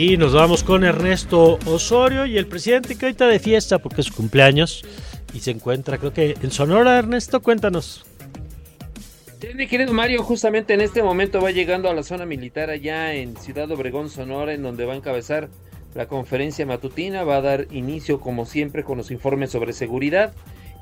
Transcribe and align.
Y 0.00 0.16
nos 0.16 0.32
vamos 0.32 0.64
con 0.64 0.82
Ernesto 0.82 1.58
Osorio 1.66 2.24
y 2.24 2.38
el 2.38 2.46
presidente 2.46 2.96
que 2.96 3.04
ahorita 3.04 3.26
de 3.26 3.38
fiesta 3.38 3.80
porque 3.80 4.00
es 4.00 4.06
su 4.06 4.14
cumpleaños 4.14 4.82
y 5.34 5.40
se 5.40 5.50
encuentra, 5.50 5.98
creo 5.98 6.14
que 6.14 6.36
en 6.40 6.50
Sonora, 6.50 6.98
Ernesto, 6.98 7.42
cuéntanos. 7.42 8.06
Mi 9.54 9.66
querido 9.66 9.92
Mario, 9.92 10.22
justamente 10.22 10.72
en 10.72 10.80
este 10.80 11.02
momento 11.02 11.42
va 11.42 11.50
llegando 11.50 11.90
a 11.90 11.92
la 11.92 12.02
zona 12.02 12.24
militar 12.24 12.70
allá 12.70 13.12
en 13.12 13.36
Ciudad 13.36 13.70
Obregón, 13.70 14.08
Sonora, 14.08 14.54
en 14.54 14.62
donde 14.62 14.86
va 14.86 14.94
a 14.94 14.96
encabezar 14.96 15.50
la 15.94 16.08
conferencia 16.08 16.64
matutina, 16.64 17.22
va 17.22 17.36
a 17.36 17.42
dar 17.42 17.66
inicio 17.70 18.20
como 18.20 18.46
siempre 18.46 18.84
con 18.84 18.96
los 18.96 19.10
informes 19.10 19.50
sobre 19.50 19.74
seguridad. 19.74 20.32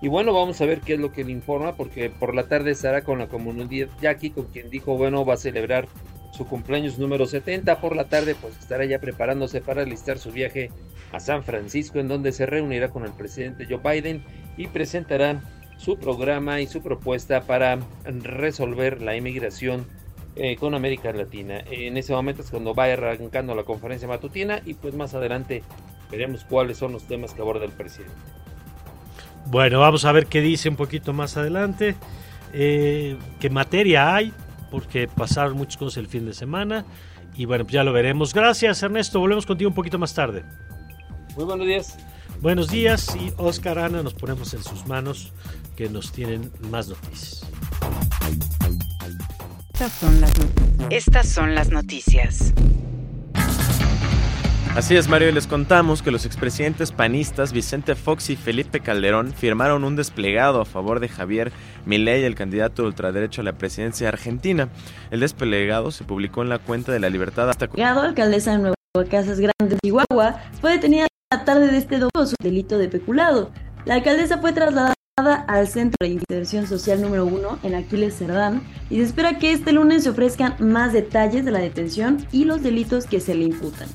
Y 0.01 0.07
bueno, 0.07 0.33
vamos 0.33 0.61
a 0.61 0.65
ver 0.65 0.79
qué 0.79 0.95
es 0.95 1.01
lo 1.01 1.11
que 1.11 1.25
le 1.25 1.33
informa, 1.33 1.75
porque 1.75 2.09
por 2.09 2.37
la 2.37 2.47
tarde 2.47 2.71
estará 2.71 3.03
con 3.03 3.19
la 3.19 3.27
comunidad 3.27 3.89
Jackie, 4.01 4.31
con 4.31 4.45
quien 4.45 4.71
dijo, 4.71 4.97
bueno, 4.97 5.25
va 5.25 5.35
a 5.35 5.39
celebrar 5.39 5.89
su 6.31 6.47
cumpleaños 6.47 6.99
número 6.99 7.27
70. 7.27 7.81
Por 7.81 7.97
la 7.97 8.05
tarde, 8.05 8.35
pues 8.35 8.59
estará 8.59 8.85
ya 8.85 8.99
preparándose 8.99 9.61
para 9.61 9.85
listar 9.85 10.19
su 10.19 10.33
viaje 10.33 10.71
a 11.13 11.21
San 11.21 11.43
Francisco, 11.43 11.99
en 11.99 12.09
donde 12.09 12.33
se 12.33 12.47
reunirá 12.47 12.91
con 12.91 13.05
el 13.05 13.13
presidente 13.13 13.67
Joe 13.69 13.81
Biden 13.83 14.25
y 14.57 14.67
presentará 14.67 15.41
su 15.77 15.97
programa 15.99 16.61
y 16.61 16.67
su 16.67 16.83
propuesta 16.83 17.43
para 17.43 17.79
resolver 18.05 19.01
la 19.01 19.17
inmigración 19.17 19.87
eh, 20.37 20.57
con 20.57 20.75
América 20.75 21.13
Latina. 21.13 21.63
En 21.71 21.97
ese 21.97 22.13
momento 22.13 22.43
es 22.43 22.51
cuando 22.51 22.75
va 22.75 22.85
arrancando 22.85 23.55
la 23.55 23.63
conferencia 23.63 24.07
matutina 24.07 24.61
y 24.65 24.75
pues 24.75 24.95
más 24.95 25.15
adelante 25.15 25.63
veremos 26.11 26.45
cuáles 26.45 26.77
son 26.77 26.93
los 26.93 27.05
temas 27.05 27.33
que 27.33 27.43
aborda 27.43 27.65
el 27.65 27.73
presidente. 27.73 28.15
Bueno, 29.47 29.81
vamos 29.81 30.05
a 30.05 30.13
ver 30.13 30.27
qué 30.27 30.41
dice 30.41 30.69
un 30.69 30.77
poquito 30.77 31.13
más 31.13 31.37
adelante. 31.37 31.95
Eh, 32.53 33.17
qué 33.41 33.51
materia 33.51 34.15
hay, 34.15 34.33
porque 34.71 35.09
pasaron 35.09 35.57
muchas 35.57 35.77
cosas 35.77 35.99
el 35.99 36.07
fin 36.07 36.27
de 36.27 36.35
semana. 36.35 36.85
Y 37.37 37.45
bueno, 37.45 37.65
pues 37.65 37.75
ya 37.75 37.85
lo 37.85 37.93
veremos. 37.93 38.35
Gracias, 38.35 38.83
Ernesto. 38.83 39.21
Volvemos 39.21 39.47
contigo 39.47 39.69
un 39.71 39.75
poquito 39.75 39.99
más 39.99 40.15
tarde. 40.15 40.45
Muy 41.37 41.45
buenos 41.45 41.67
días. 41.67 41.99
Buenos 42.41 42.69
días 42.69 43.17
y 43.17 43.33
Oscar 43.37 43.81
Ana 43.81 44.03
nos 44.03 44.15
ponemos 44.15 44.55
en 44.55 44.63
sus 44.63 44.87
manos 44.87 45.33
que 45.77 45.89
nos 45.89 46.13
tienen 46.13 46.53
más 46.71 46.89
noticias. 46.89 47.45
Estas 50.91 51.29
son 51.29 51.55
las, 51.55 51.71
noticias. 51.71 52.53
Así 54.79 54.95
es, 54.95 55.09
Mario, 55.09 55.29
y 55.29 55.33
les 55.33 55.49
contamos 55.49 56.03
que 56.03 56.13
los 56.13 56.25
expresidentes 56.25 56.93
panistas 56.93 57.53
Vicente 57.53 57.97
Fox 57.97 58.31
y 58.31 58.37
Felipe 58.37 58.79
Calderón 58.79 59.33
firmaron 59.33 59.83
un 59.83 59.97
desplegado 59.97 60.61
a 60.61 60.65
favor 60.65 61.01
de 61.01 61.09
Javier 61.09 61.51
Milei, 61.85 62.23
el 62.23 62.37
candidato 62.37 62.83
de 62.83 62.89
ultraderecho 62.89 63.41
a 63.41 63.45
la 63.45 63.59
presidencia 63.59 64.05
de 64.05 64.11
argentina. 64.11 64.69
El 65.11 65.19
desplegado 65.19 65.91
se 65.91 66.05
publicó 66.05 66.43
en 66.43 66.49
la 66.49 66.61
cuenta 66.61 66.93
de 66.93 67.01
la 67.01 67.11
Libertad 67.11 67.51
hasta... 67.51 67.69
alcaldesa 68.05 68.53
de 68.53 68.59
Nueva 68.59 68.77
Casas 69.11 69.41
Grandes, 69.41 69.81
Chihuahua, 69.83 70.41
fue 70.61 70.71
detenida 70.71 71.09
la 71.33 71.45
tarde 71.45 71.73
de 71.73 71.77
este 71.77 71.97
domingo 71.97 72.25
su 72.25 72.37
delito 72.41 72.79
de 72.79 72.89
peculado. 72.89 73.51
La 73.85 73.95
alcaldesa 73.95 74.39
fue 74.39 74.53
trasladada 74.53 74.95
al 75.49 75.67
Centro 75.67 75.97
de 75.99 76.11
Intervención 76.11 76.69
Social 76.69 77.03
número 77.03 77.27
1 77.27 77.59
en 77.65 77.75
Aquiles 77.75 78.17
Cerdán 78.17 78.63
y 78.91 78.99
se 78.99 79.03
espera 79.03 79.41
que 79.41 79.51
este 79.51 79.73
lunes 79.73 80.05
se 80.05 80.11
ofrezcan 80.11 80.55
más 80.61 80.93
detalles 80.93 81.45
de 81.45 81.51
la 81.51 81.59
detención 81.59 82.25
y 82.31 82.45
los 82.45 82.63
delitos 82.63 83.07
que 83.07 83.19
se 83.19 83.35
le 83.35 83.43
imputan. 83.43 83.89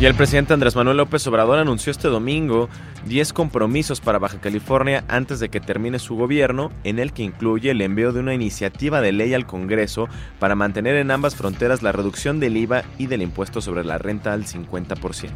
Y 0.00 0.06
el 0.06 0.14
presidente 0.14 0.54
Andrés 0.54 0.76
Manuel 0.76 0.98
López 0.98 1.26
Obrador 1.26 1.58
anunció 1.58 1.90
este 1.90 2.06
domingo 2.06 2.68
10 3.06 3.32
compromisos 3.32 4.00
para 4.00 4.20
Baja 4.20 4.40
California 4.40 5.02
antes 5.08 5.40
de 5.40 5.48
que 5.48 5.58
termine 5.58 5.98
su 5.98 6.14
gobierno, 6.14 6.70
en 6.84 7.00
el 7.00 7.12
que 7.12 7.24
incluye 7.24 7.72
el 7.72 7.80
envío 7.80 8.12
de 8.12 8.20
una 8.20 8.32
iniciativa 8.32 9.00
de 9.00 9.10
ley 9.10 9.34
al 9.34 9.44
Congreso 9.44 10.06
para 10.38 10.54
mantener 10.54 10.94
en 10.94 11.10
ambas 11.10 11.34
fronteras 11.34 11.82
la 11.82 11.90
reducción 11.90 12.38
del 12.38 12.56
IVA 12.56 12.84
y 12.96 13.06
del 13.06 13.22
impuesto 13.22 13.60
sobre 13.60 13.84
la 13.84 13.98
renta 13.98 14.32
al 14.32 14.44
50%. 14.44 15.30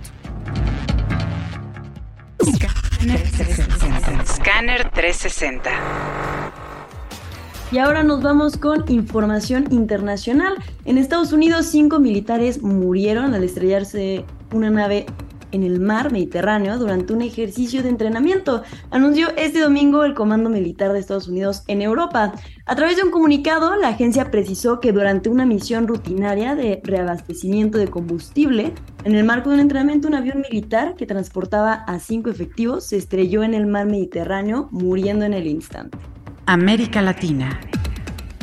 Scanner 4.25 4.91
360. 4.91 5.71
Y 7.73 7.79
ahora 7.79 8.05
nos 8.05 8.23
vamos 8.23 8.59
con 8.59 8.85
información 8.89 9.67
internacional. 9.71 10.55
En 10.85 10.99
Estados 10.99 11.33
Unidos, 11.33 11.67
cinco 11.67 11.99
militares 11.99 12.63
murieron 12.63 13.35
al 13.35 13.43
estrellarse 13.43 14.25
una 14.53 14.71
nave 14.71 15.07
en 15.53 15.63
el 15.63 15.81
mar 15.81 16.11
Mediterráneo 16.11 16.79
durante 16.79 17.13
un 17.13 17.23
ejercicio 17.23 17.83
de 17.83 17.91
entrenamiento, 17.91 18.63
anunció 18.91 19.29
este 19.37 19.61
domingo 19.61 20.05
el 20.05 20.15
Comando 20.15 20.51
Militar 20.51 20.93
de 20.93 20.99
Estados 20.99 21.29
Unidos 21.29 21.63
en 21.69 21.83
Europa. 21.83 22.33
A 22.67 22.75
través 22.75 22.97
de 22.97 23.05
un 23.05 23.11
comunicado, 23.11 23.77
la 23.77 23.89
agencia 23.89 24.31
precisó 24.31 24.81
que 24.81 24.93
durante 24.93 25.29
una 25.29 25.47
misión 25.47 25.87
rutinaria 25.87 26.55
de 26.55 26.81
reabastecimiento 26.83 27.79
de 27.79 27.89
combustible, 27.89 28.73
en 29.05 29.15
el 29.15 29.25
marco 29.25 29.51
de 29.51 29.57
un 29.57 29.61
entrenamiento, 29.61 30.09
un 30.09 30.15
avión 30.15 30.43
militar 30.51 30.95
que 30.97 31.07
transportaba 31.07 31.75
a 31.75 31.99
cinco 31.99 32.31
efectivos 32.31 32.87
se 32.87 32.97
estrelló 32.97 33.43
en 33.43 33.55
el 33.55 33.67
mar 33.67 33.87
Mediterráneo, 33.87 34.69
muriendo 34.71 35.25
en 35.25 35.35
el 35.35 35.47
instante. 35.47 35.99
América 36.47 37.03
Latina. 37.03 37.61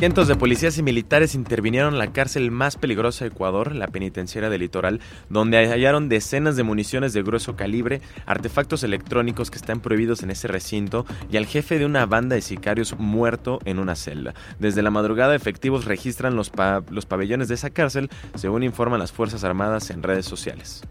Cientos 0.00 0.28
de 0.28 0.34
policías 0.34 0.78
y 0.78 0.82
militares 0.82 1.34
intervinieron 1.34 1.92
en 1.92 1.98
la 1.98 2.10
cárcel 2.10 2.50
más 2.50 2.76
peligrosa 2.76 3.26
de 3.26 3.32
Ecuador, 3.32 3.76
la 3.76 3.86
penitenciaria 3.86 4.48
del 4.48 4.62
litoral, 4.62 4.98
donde 5.28 5.58
hallaron 5.58 6.08
decenas 6.08 6.56
de 6.56 6.62
municiones 6.62 7.12
de 7.12 7.22
grueso 7.22 7.54
calibre, 7.54 8.00
artefactos 8.24 8.82
electrónicos 8.82 9.50
que 9.50 9.58
están 9.58 9.80
prohibidos 9.80 10.22
en 10.22 10.30
ese 10.30 10.48
recinto 10.48 11.04
y 11.30 11.36
al 11.36 11.44
jefe 11.44 11.78
de 11.78 11.84
una 11.84 12.06
banda 12.06 12.34
de 12.34 12.40
sicarios 12.40 12.98
muerto 12.98 13.58
en 13.66 13.78
una 13.78 13.94
celda. 13.94 14.32
Desde 14.58 14.80
la 14.80 14.90
madrugada 14.90 15.34
efectivos 15.34 15.84
registran 15.84 16.34
los, 16.34 16.50
los 16.88 17.04
pabellones 17.04 17.48
de 17.48 17.56
esa 17.56 17.68
cárcel, 17.68 18.08
según 18.36 18.62
informan 18.62 19.00
las 19.00 19.12
Fuerzas 19.12 19.44
Armadas 19.44 19.90
en 19.90 20.02
redes 20.02 20.24
sociales. 20.24 20.82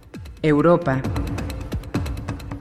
Europa. 0.43 1.01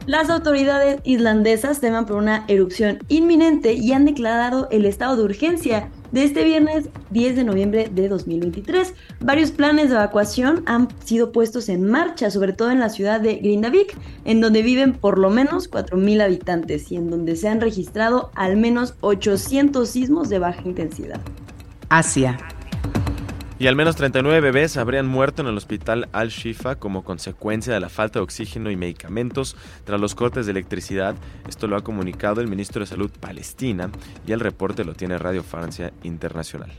Las 0.06 0.30
autoridades 0.30 1.02
islandesas 1.04 1.82
temen 1.82 2.06
por 2.06 2.16
una 2.16 2.46
erupción 2.48 3.00
inminente 3.08 3.74
y 3.74 3.92
han 3.92 4.06
declarado 4.06 4.66
el 4.70 4.86
estado 4.86 5.18
de 5.18 5.24
urgencia 5.24 5.90
de 6.12 6.24
este 6.24 6.44
viernes 6.44 6.88
10 7.10 7.36
de 7.36 7.44
noviembre 7.44 7.90
de 7.92 8.08
2023. 8.08 8.94
Varios 9.20 9.50
planes 9.50 9.88
de 9.88 9.96
evacuación 9.96 10.62
han 10.66 10.88
sido 11.04 11.32
puestos 11.32 11.68
en 11.68 11.84
marcha, 11.88 12.30
sobre 12.30 12.52
todo 12.52 12.70
en 12.70 12.80
la 12.80 12.88
ciudad 12.88 13.20
de 13.20 13.36
Grindavik, 13.36 13.96
en 14.24 14.40
donde 14.40 14.62
viven 14.62 14.94
por 14.94 15.18
lo 15.18 15.30
menos 15.30 15.70
4.000 15.70 16.22
habitantes 16.22 16.90
y 16.92 16.96
en 16.96 17.10
donde 17.10 17.36
se 17.36 17.48
han 17.48 17.60
registrado 17.60 18.30
al 18.34 18.56
menos 18.56 18.94
800 19.00 19.88
sismos 19.88 20.28
de 20.28 20.38
baja 20.38 20.62
intensidad. 20.64 21.20
Asia. 21.88 22.38
Y 23.60 23.66
al 23.66 23.74
menos 23.74 23.96
39 23.96 24.40
bebés 24.40 24.76
habrían 24.76 25.08
muerto 25.08 25.42
en 25.42 25.48
el 25.48 25.56
hospital 25.56 26.08
Al-Shifa 26.12 26.76
como 26.76 27.02
consecuencia 27.02 27.74
de 27.74 27.80
la 27.80 27.88
falta 27.88 28.20
de 28.20 28.22
oxígeno 28.22 28.70
y 28.70 28.76
medicamentos 28.76 29.56
tras 29.84 30.00
los 30.00 30.14
cortes 30.14 30.46
de 30.46 30.52
electricidad. 30.52 31.16
Esto 31.48 31.66
lo 31.66 31.76
ha 31.76 31.82
comunicado 31.82 32.40
el 32.40 32.46
ministro 32.46 32.80
de 32.80 32.86
Salud 32.86 33.10
Palestina 33.18 33.90
y 34.28 34.32
el 34.32 34.38
reporte 34.38 34.84
lo 34.84 34.94
tiene 34.94 35.18
Radio 35.18 35.42
Francia 35.42 35.92
Internacional. 36.04 36.70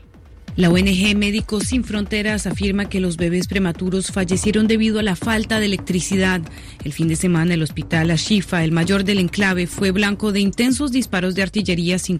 La 0.56 0.70
ONG 0.70 1.16
Médicos 1.16 1.64
Sin 1.64 1.84
Fronteras 1.84 2.46
afirma 2.46 2.88
que 2.88 3.00
los 3.00 3.16
bebés 3.18 3.46
prematuros 3.46 4.10
fallecieron 4.10 4.66
debido 4.66 4.98
a 4.98 5.02
la 5.02 5.16
falta 5.16 5.60
de 5.60 5.66
electricidad. 5.66 6.40
El 6.82 6.92
fin 6.92 7.08
de 7.08 7.16
semana 7.16 7.54
el 7.54 7.62
hospital 7.62 8.10
Ashifa, 8.10 8.64
el 8.64 8.72
mayor 8.72 9.04
del 9.04 9.20
enclave, 9.20 9.66
fue 9.66 9.90
blanco 9.90 10.32
de 10.32 10.40
intensos 10.40 10.92
disparos 10.92 11.34
de 11.34 11.42
artillería 11.42 11.98
sin 11.98 12.18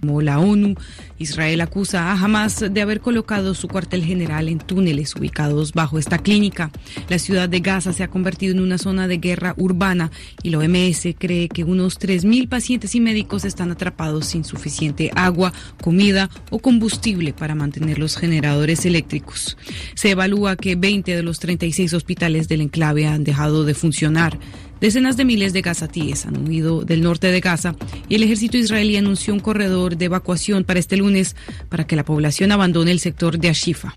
como 0.00 0.22
la 0.22 0.38
ONU. 0.38 0.74
Israel 1.18 1.60
acusa 1.60 2.10
a 2.10 2.12
Hamas 2.12 2.64
de 2.70 2.82
haber 2.82 3.00
colocado 3.00 3.54
su 3.54 3.68
cuartel 3.68 4.04
general 4.04 4.48
en 4.48 4.58
túneles 4.58 5.14
ubicados 5.16 5.72
bajo 5.72 5.98
esta 5.98 6.18
clínica. 6.18 6.70
La 7.08 7.18
ciudad 7.18 7.48
de 7.48 7.60
Gaza 7.60 7.92
se 7.92 8.02
ha 8.02 8.08
convertido 8.08 8.54
en 8.54 8.60
una 8.60 8.78
zona 8.78 9.08
de 9.08 9.18
guerra 9.18 9.54
urbana 9.56 10.10
y 10.42 10.50
la 10.50 10.58
OMS 10.58 11.08
cree 11.18 11.48
que 11.48 11.64
unos 11.64 11.98
3.000 11.98 12.48
pacientes 12.48 12.94
y 12.94 13.00
médicos 13.00 13.44
están 13.44 13.70
atrapados 13.70 14.26
sin 14.26 14.44
suficiente 14.44 15.10
agua, 15.14 15.52
comida 15.82 16.30
o 16.50 16.58
combustible 16.58 17.32
para 17.32 17.54
mantener 17.54 17.98
los 17.98 18.16
generadores 18.16 18.84
eléctricos. 18.86 19.56
Se 19.94 20.10
evalúa 20.10 20.56
que 20.56 20.76
20 20.76 21.16
de 21.16 21.22
los 21.22 21.38
36 21.38 21.92
hospitales 21.94 22.48
del 22.48 22.60
enclave 22.60 23.06
han 23.06 23.24
dejado 23.24 23.64
de 23.64 23.74
funcionar. 23.74 24.38
Decenas 24.80 25.16
de 25.16 25.24
miles 25.24 25.54
de 25.54 25.62
gazatíes 25.62 26.26
han 26.26 26.46
huido 26.46 26.84
del 26.84 27.00
norte 27.02 27.28
de 27.28 27.40
Gaza 27.40 27.74
y 28.10 28.14
el 28.14 28.22
ejército 28.22 28.58
israelí 28.58 28.98
anunció 28.98 29.32
un 29.32 29.40
corredor 29.40 29.96
de 29.96 30.04
evacuación 30.04 30.64
para 30.64 30.78
este 30.78 30.98
lunes 30.98 31.34
para 31.70 31.86
que 31.86 31.96
la 31.96 32.04
población 32.04 32.52
abandone 32.52 32.90
el 32.90 33.00
sector 33.00 33.38
de 33.38 33.48
Ashifa. 33.48 33.94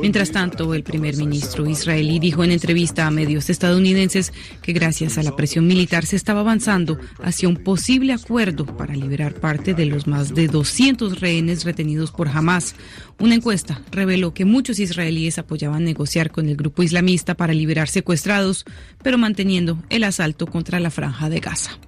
Mientras 0.00 0.30
tanto, 0.30 0.74
el 0.74 0.82
primer 0.82 1.16
ministro 1.16 1.66
israelí 1.66 2.18
dijo 2.18 2.44
en 2.44 2.50
entrevista 2.50 3.06
a 3.06 3.10
medios 3.10 3.48
estadounidenses 3.48 4.32
que 4.60 4.74
gracias 4.74 5.16
a 5.16 5.22
la 5.22 5.34
presión 5.34 5.66
militar 5.66 6.04
se 6.04 6.16
estaba 6.16 6.40
avanzando 6.40 6.98
hacia 7.22 7.48
un 7.48 7.56
posible 7.56 8.12
acuerdo 8.12 8.66
para 8.66 8.94
liberar 8.94 9.32
parte 9.32 9.72
de 9.72 9.86
los 9.86 10.06
más 10.06 10.34
de 10.34 10.48
200 10.48 11.20
rehenes 11.20 11.64
retenidos 11.64 12.10
por 12.10 12.28
Hamas. 12.28 12.74
Una 13.18 13.34
encuesta 13.34 13.80
reveló 13.90 14.34
que 14.34 14.44
muchos 14.44 14.78
israelíes 14.78 15.38
apoyaban 15.38 15.84
negociar 15.84 16.30
con 16.30 16.48
el 16.48 16.56
grupo 16.56 16.82
islamista 16.82 17.37
para 17.38 17.54
liberar 17.54 17.88
secuestrados, 17.88 18.66
pero 19.02 19.16
manteniendo 19.16 19.78
el 19.88 20.04
asalto 20.04 20.46
contra 20.46 20.80
la 20.80 20.90
franja 20.90 21.30
de 21.30 21.40
Gaza. 21.40 21.78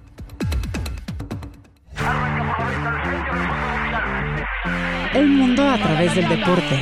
El 5.13 5.27
mundo 5.27 5.69
a 5.69 5.77
través 5.77 6.15
del 6.15 6.27
deporte. 6.29 6.79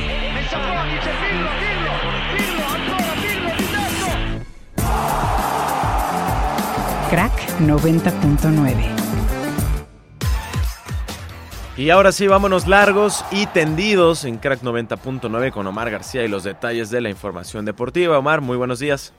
Crack 7.10 7.58
90.9 7.58 8.99
y 11.80 11.88
ahora 11.88 12.12
sí, 12.12 12.26
vámonos 12.26 12.68
largos 12.68 13.24
y 13.30 13.46
tendidos 13.46 14.26
en 14.26 14.36
Crack 14.36 14.60
90.9 14.60 15.50
con 15.50 15.66
Omar 15.66 15.90
García 15.90 16.22
y 16.22 16.28
los 16.28 16.44
detalles 16.44 16.90
de 16.90 17.00
la 17.00 17.08
información 17.08 17.64
deportiva. 17.64 18.18
Omar, 18.18 18.42
muy 18.42 18.58
buenos 18.58 18.80
días. 18.80 19.14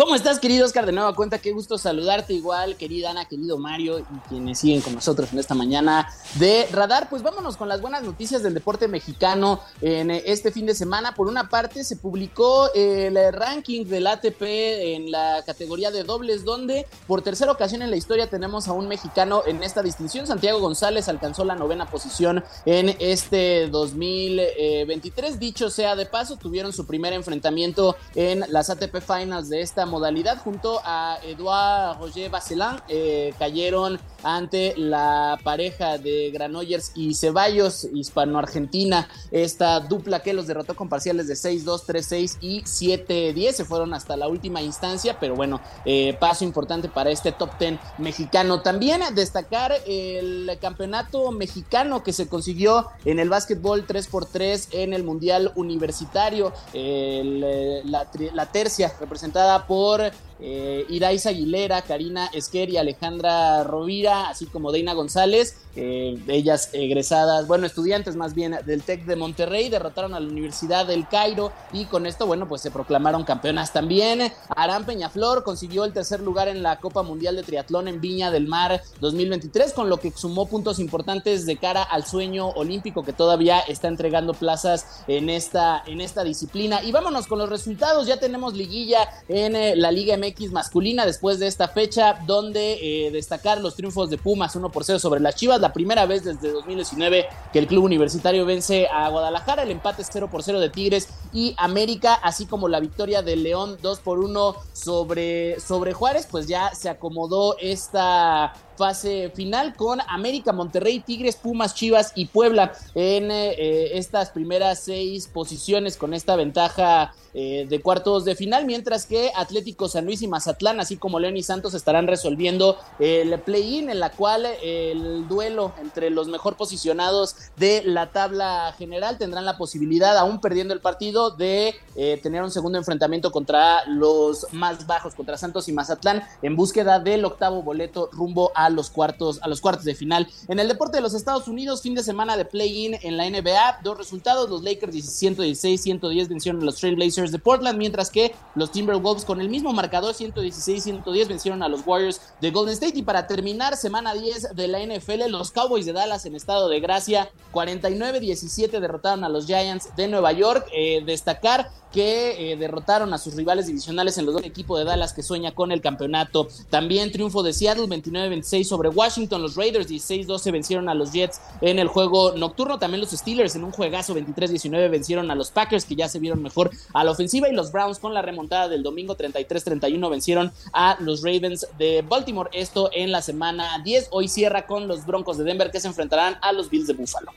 ¿Cómo 0.00 0.14
estás, 0.14 0.38
querido 0.38 0.64
Oscar? 0.64 0.86
De 0.86 0.92
nueva 0.92 1.14
cuenta, 1.14 1.40
qué 1.40 1.52
gusto 1.52 1.76
saludarte 1.76 2.32
igual, 2.32 2.76
querida 2.76 3.10
Ana, 3.10 3.26
querido 3.26 3.58
Mario 3.58 3.98
y 3.98 4.28
quienes 4.30 4.58
siguen 4.58 4.80
con 4.80 4.94
nosotros 4.94 5.30
en 5.30 5.38
esta 5.38 5.54
mañana 5.54 6.08
de 6.36 6.66
Radar. 6.72 7.10
Pues 7.10 7.22
vámonos 7.22 7.58
con 7.58 7.68
las 7.68 7.82
buenas 7.82 8.02
noticias 8.02 8.42
del 8.42 8.54
deporte 8.54 8.88
mexicano 8.88 9.60
en 9.82 10.10
este 10.10 10.52
fin 10.52 10.64
de 10.64 10.74
semana. 10.74 11.14
Por 11.14 11.26
una 11.26 11.50
parte, 11.50 11.84
se 11.84 11.96
publicó 11.96 12.72
el 12.72 13.14
ranking 13.30 13.84
del 13.84 14.06
ATP 14.06 14.40
en 14.40 15.10
la 15.10 15.42
categoría 15.44 15.90
de 15.90 16.02
dobles, 16.02 16.46
donde 16.46 16.86
por 17.06 17.20
tercera 17.20 17.52
ocasión 17.52 17.82
en 17.82 17.90
la 17.90 17.96
historia 17.96 18.30
tenemos 18.30 18.68
a 18.68 18.72
un 18.72 18.88
mexicano 18.88 19.42
en 19.46 19.62
esta 19.62 19.82
distinción. 19.82 20.26
Santiago 20.26 20.60
González 20.60 21.10
alcanzó 21.10 21.44
la 21.44 21.56
novena 21.56 21.90
posición 21.90 22.42
en 22.64 22.96
este 23.00 23.68
2023. 23.68 25.38
Dicho 25.38 25.68
sea 25.68 25.94
de 25.94 26.06
paso, 26.06 26.38
tuvieron 26.38 26.72
su 26.72 26.86
primer 26.86 27.12
enfrentamiento 27.12 27.96
en 28.14 28.46
las 28.48 28.70
ATP 28.70 28.96
Finals 29.02 29.50
de 29.50 29.60
esta 29.60 29.89
modalidad 29.90 30.38
junto 30.38 30.80
a 30.84 31.18
Edouard 31.22 31.98
Roger 31.98 32.30
Bacelán 32.30 32.80
eh, 32.88 33.34
cayeron 33.38 34.00
ante 34.22 34.74
la 34.76 35.38
pareja 35.42 35.98
de 35.98 36.30
Granollers 36.30 36.92
y 36.94 37.14
Ceballos, 37.14 37.88
hispano-argentina, 37.92 39.08
esta 39.30 39.80
dupla 39.80 40.22
que 40.22 40.34
los 40.34 40.46
derrotó 40.46 40.76
con 40.76 40.88
parciales 40.88 41.26
de 41.26 41.34
6-2, 41.34 41.84
3-6 41.86 42.36
y 42.40 42.62
7-10, 42.62 43.52
se 43.52 43.64
fueron 43.64 43.94
hasta 43.94 44.16
la 44.16 44.28
última 44.28 44.60
instancia, 44.60 45.18
pero 45.18 45.36
bueno, 45.36 45.60
eh, 45.86 46.16
paso 46.20 46.44
importante 46.44 46.88
para 46.88 47.10
este 47.10 47.32
top 47.32 47.50
10 47.58 47.78
mexicano. 47.98 48.60
También 48.60 49.00
destacar 49.14 49.72
el 49.86 50.50
campeonato 50.60 51.30
mexicano 51.32 52.02
que 52.02 52.12
se 52.12 52.28
consiguió 52.28 52.88
en 53.06 53.18
el 53.18 53.30
básquetbol 53.30 53.86
3x3 53.86 54.68
en 54.72 54.92
el 54.92 55.02
Mundial 55.02 55.52
Universitario, 55.54 56.52
la, 56.74 58.06
la 58.34 58.46
tercia 58.52 58.92
representada 59.00 59.66
por 59.70 60.10
eh, 60.40 60.86
Irais 60.88 61.26
Aguilera, 61.26 61.82
Karina 61.82 62.30
Esquer 62.32 62.70
y 62.70 62.76
Alejandra 62.76 63.64
Rovira, 63.64 64.28
así 64.28 64.46
como 64.46 64.72
Deina 64.72 64.94
González, 64.94 65.56
ellas 65.76 66.70
egresadas, 66.72 67.46
bueno, 67.46 67.66
estudiantes 67.66 68.16
más 68.16 68.34
bien 68.34 68.58
del 68.66 68.82
TEC 68.82 69.04
de 69.04 69.16
Monterrey, 69.16 69.68
derrotaron 69.68 70.14
a 70.14 70.20
la 70.20 70.28
Universidad 70.28 70.86
del 70.86 71.06
Cairo 71.06 71.52
y 71.72 71.84
con 71.84 72.06
esto, 72.06 72.26
bueno, 72.26 72.48
pues 72.48 72.60
se 72.60 72.70
proclamaron 72.70 73.24
campeonas 73.24 73.72
también. 73.72 74.32
Arán 74.48 74.84
Peñaflor 74.84 75.44
consiguió 75.44 75.84
el 75.84 75.92
tercer 75.92 76.20
lugar 76.20 76.48
en 76.48 76.62
la 76.62 76.80
Copa 76.80 77.02
Mundial 77.02 77.36
de 77.36 77.42
Triatlón 77.42 77.88
en 77.88 78.00
Viña 78.00 78.30
del 78.30 78.48
Mar 78.48 78.82
2023, 79.00 79.72
con 79.72 79.88
lo 79.88 79.98
que 79.98 80.10
sumó 80.10 80.46
puntos 80.46 80.78
importantes 80.78 81.46
de 81.46 81.56
cara 81.56 81.82
al 81.82 82.04
sueño 82.04 82.48
olímpico 82.48 83.04
que 83.04 83.12
todavía 83.12 83.60
está 83.60 83.88
entregando 83.88 84.34
plazas 84.34 85.04
en 85.06 85.30
esta, 85.30 85.82
en 85.86 86.00
esta 86.00 86.24
disciplina. 86.24 86.82
Y 86.82 86.92
vámonos 86.92 87.26
con 87.26 87.38
los 87.38 87.48
resultados, 87.48 88.06
ya 88.06 88.18
tenemos 88.18 88.54
liguilla 88.54 89.08
en 89.28 89.54
eh, 89.54 89.76
la 89.76 89.92
Liga 89.92 90.16
MX 90.16 90.29
masculina 90.52 91.06
después 91.06 91.38
de 91.38 91.46
esta 91.46 91.68
fecha, 91.68 92.18
donde 92.26 93.06
eh, 93.06 93.10
destacar 93.10 93.60
los 93.60 93.74
triunfos 93.74 94.10
de 94.10 94.18
Pumas 94.18 94.56
1 94.56 94.70
por 94.70 94.84
0 94.84 94.98
sobre 94.98 95.20
las 95.20 95.36
Chivas, 95.36 95.60
la 95.60 95.72
primera 95.72 96.06
vez 96.06 96.24
desde 96.24 96.50
2019 96.50 97.26
que 97.52 97.58
el 97.58 97.66
club 97.66 97.84
universitario 97.84 98.44
vence 98.44 98.88
a 98.88 99.08
Guadalajara, 99.08 99.62
el 99.62 99.70
empate 99.70 100.02
es 100.02 100.08
0 100.12 100.28
por 100.30 100.42
0 100.42 100.60
de 100.60 100.70
Tigres 100.70 101.08
y 101.32 101.54
América, 101.58 102.14
así 102.14 102.46
como 102.46 102.68
la 102.68 102.80
victoria 102.80 103.22
de 103.22 103.36
León 103.36 103.78
2 103.82 104.00
por 104.00 104.18
1 104.18 104.56
sobre, 104.72 105.60
sobre 105.60 105.92
Juárez, 105.92 106.26
pues 106.30 106.46
ya 106.46 106.74
se 106.74 106.88
acomodó 106.88 107.56
esta 107.58 108.52
fase 108.80 109.30
final 109.34 109.74
con 109.76 110.00
América, 110.08 110.54
Monterrey, 110.54 111.00
Tigres, 111.00 111.36
Pumas, 111.36 111.74
Chivas 111.74 112.12
y 112.14 112.24
Puebla 112.26 112.72
en 112.94 113.30
eh, 113.30 113.98
estas 113.98 114.30
primeras 114.30 114.80
seis 114.80 115.28
posiciones 115.28 115.98
con 115.98 116.14
esta 116.14 116.34
ventaja 116.34 117.12
eh, 117.34 117.66
de 117.68 117.80
cuartos 117.80 118.24
de 118.24 118.34
final, 118.34 118.64
mientras 118.64 119.04
que 119.04 119.30
Atlético 119.36 119.86
San 119.86 120.06
Luis 120.06 120.22
y 120.22 120.28
Mazatlán, 120.28 120.80
así 120.80 120.96
como 120.96 121.20
León 121.20 121.36
y 121.36 121.42
Santos, 121.42 121.74
estarán 121.74 122.06
resolviendo 122.06 122.78
el 122.98 123.38
play-in, 123.40 123.90
en 123.90 124.00
la 124.00 124.10
cual 124.10 124.46
el 124.62 125.28
duelo 125.28 125.72
entre 125.80 126.10
los 126.10 126.26
mejor 126.26 126.56
posicionados 126.56 127.36
de 127.56 127.82
la 127.84 128.10
tabla 128.10 128.74
general 128.78 129.18
tendrán 129.18 129.44
la 129.44 129.58
posibilidad, 129.58 130.16
aún 130.16 130.40
perdiendo 130.40 130.72
el 130.74 130.80
partido, 130.80 131.30
de 131.30 131.74
eh, 131.94 132.18
tener 132.22 132.42
un 132.42 132.50
segundo 132.50 132.78
enfrentamiento 132.78 133.30
contra 133.30 133.84
los 133.86 134.46
más 134.52 134.86
bajos, 134.86 135.14
contra 135.14 135.36
Santos 135.36 135.68
y 135.68 135.72
Mazatlán, 135.72 136.24
en 136.42 136.56
búsqueda 136.56 136.98
del 136.98 137.24
octavo 137.24 137.62
boleto 137.62 138.08
rumbo 138.12 138.50
a 138.54 138.69
los 138.70 138.90
cuartos, 138.90 139.40
a 139.42 139.48
los 139.48 139.60
cuartos 139.60 139.84
de 139.84 139.94
final. 139.94 140.28
En 140.48 140.58
el 140.58 140.68
deporte 140.68 140.96
de 140.96 141.02
los 141.02 141.14
Estados 141.14 141.48
Unidos, 141.48 141.82
fin 141.82 141.94
de 141.94 142.02
semana 142.02 142.36
de 142.36 142.44
play-in 142.44 142.96
en 143.02 143.16
la 143.16 143.28
NBA, 143.28 143.80
dos 143.82 143.98
resultados, 143.98 144.48
los 144.48 144.62
Lakers 144.62 144.94
116-110 144.94 146.28
vencieron 146.28 146.62
a 146.62 146.64
los 146.64 146.76
Trailblazers 146.76 147.32
de 147.32 147.38
Portland, 147.38 147.78
mientras 147.78 148.10
que 148.10 148.34
los 148.54 148.72
Timberwolves 148.72 149.24
con 149.24 149.40
el 149.40 149.48
mismo 149.48 149.72
marcador 149.72 150.14
116-110 150.14 151.28
vencieron 151.28 151.62
a 151.62 151.68
los 151.68 151.86
Warriors 151.86 152.20
de 152.40 152.50
Golden 152.50 152.74
State 152.74 152.98
y 152.98 153.02
para 153.02 153.26
terminar 153.26 153.76
semana 153.76 154.14
10 154.14 154.54
de 154.54 154.68
la 154.68 154.80
NFL, 154.80 155.28
los 155.28 155.50
Cowboys 155.50 155.86
de 155.86 155.92
Dallas 155.92 156.26
en 156.26 156.34
estado 156.34 156.68
de 156.68 156.80
gracia 156.80 157.30
49-17 157.52 158.80
derrotaron 158.80 159.24
a 159.24 159.28
los 159.28 159.46
Giants 159.46 159.94
de 159.96 160.08
Nueva 160.08 160.32
York, 160.32 160.66
eh, 160.72 161.02
destacar 161.04 161.70
que 161.92 162.52
eh, 162.52 162.56
derrotaron 162.56 163.12
a 163.12 163.18
sus 163.18 163.34
rivales 163.34 163.66
divisionales 163.66 164.18
en 164.18 164.26
los 164.26 164.34
dos 164.34 164.44
equipos 164.44 164.78
de 164.78 164.84
Dallas 164.84 165.12
que 165.12 165.22
sueña 165.22 165.52
con 165.52 165.72
el 165.72 165.80
campeonato. 165.80 166.48
También 166.68 167.10
triunfo 167.12 167.42
de 167.42 167.52
Seattle 167.52 167.84
29-26 167.84 168.64
sobre 168.64 168.88
Washington. 168.88 169.42
Los 169.42 169.56
Raiders 169.56 169.88
16-12 169.88 170.52
vencieron 170.52 170.88
a 170.88 170.94
los 170.94 171.12
Jets 171.12 171.40
en 171.60 171.78
el 171.78 171.88
juego 171.88 172.32
nocturno. 172.36 172.78
También 172.78 173.00
los 173.00 173.10
Steelers 173.10 173.56
en 173.56 173.64
un 173.64 173.72
juegazo 173.72 174.14
23-19 174.14 174.90
vencieron 174.90 175.30
a 175.30 175.34
los 175.34 175.50
Packers 175.50 175.84
que 175.84 175.96
ya 175.96 176.08
se 176.08 176.18
vieron 176.18 176.42
mejor 176.42 176.70
a 176.92 177.04
la 177.04 177.10
ofensiva. 177.10 177.48
Y 177.48 177.52
los 177.52 177.72
Browns 177.72 177.98
con 177.98 178.14
la 178.14 178.22
remontada 178.22 178.68
del 178.68 178.82
domingo 178.82 179.16
33-31 179.16 180.10
vencieron 180.10 180.52
a 180.72 180.96
los 181.00 181.22
Ravens 181.22 181.66
de 181.78 182.04
Baltimore. 182.08 182.50
Esto 182.52 182.90
en 182.92 183.12
la 183.12 183.22
semana 183.22 183.80
10. 183.82 184.08
Hoy 184.10 184.28
cierra 184.28 184.66
con 184.66 184.88
los 184.88 185.06
Broncos 185.06 185.38
de 185.38 185.44
Denver 185.44 185.70
que 185.70 185.80
se 185.80 185.88
enfrentarán 185.88 186.36
a 186.42 186.52
los 186.52 186.70
Bills 186.70 186.86
de 186.86 186.94
Buffalo. 186.94 187.32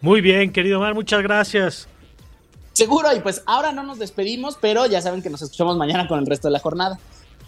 Muy 0.00 0.22
bien, 0.22 0.50
querido 0.50 0.80
Mar, 0.80 0.94
muchas 0.94 1.22
gracias. 1.22 1.86
Seguro, 2.80 3.14
y 3.14 3.20
pues 3.20 3.42
ahora 3.44 3.72
no 3.72 3.82
nos 3.82 3.98
despedimos, 3.98 4.56
pero 4.58 4.86
ya 4.86 5.02
saben 5.02 5.20
que 5.20 5.28
nos 5.28 5.42
escuchamos 5.42 5.76
mañana 5.76 6.08
con 6.08 6.18
el 6.18 6.24
resto 6.24 6.48
de 6.48 6.52
la 6.52 6.60
jornada. 6.60 6.98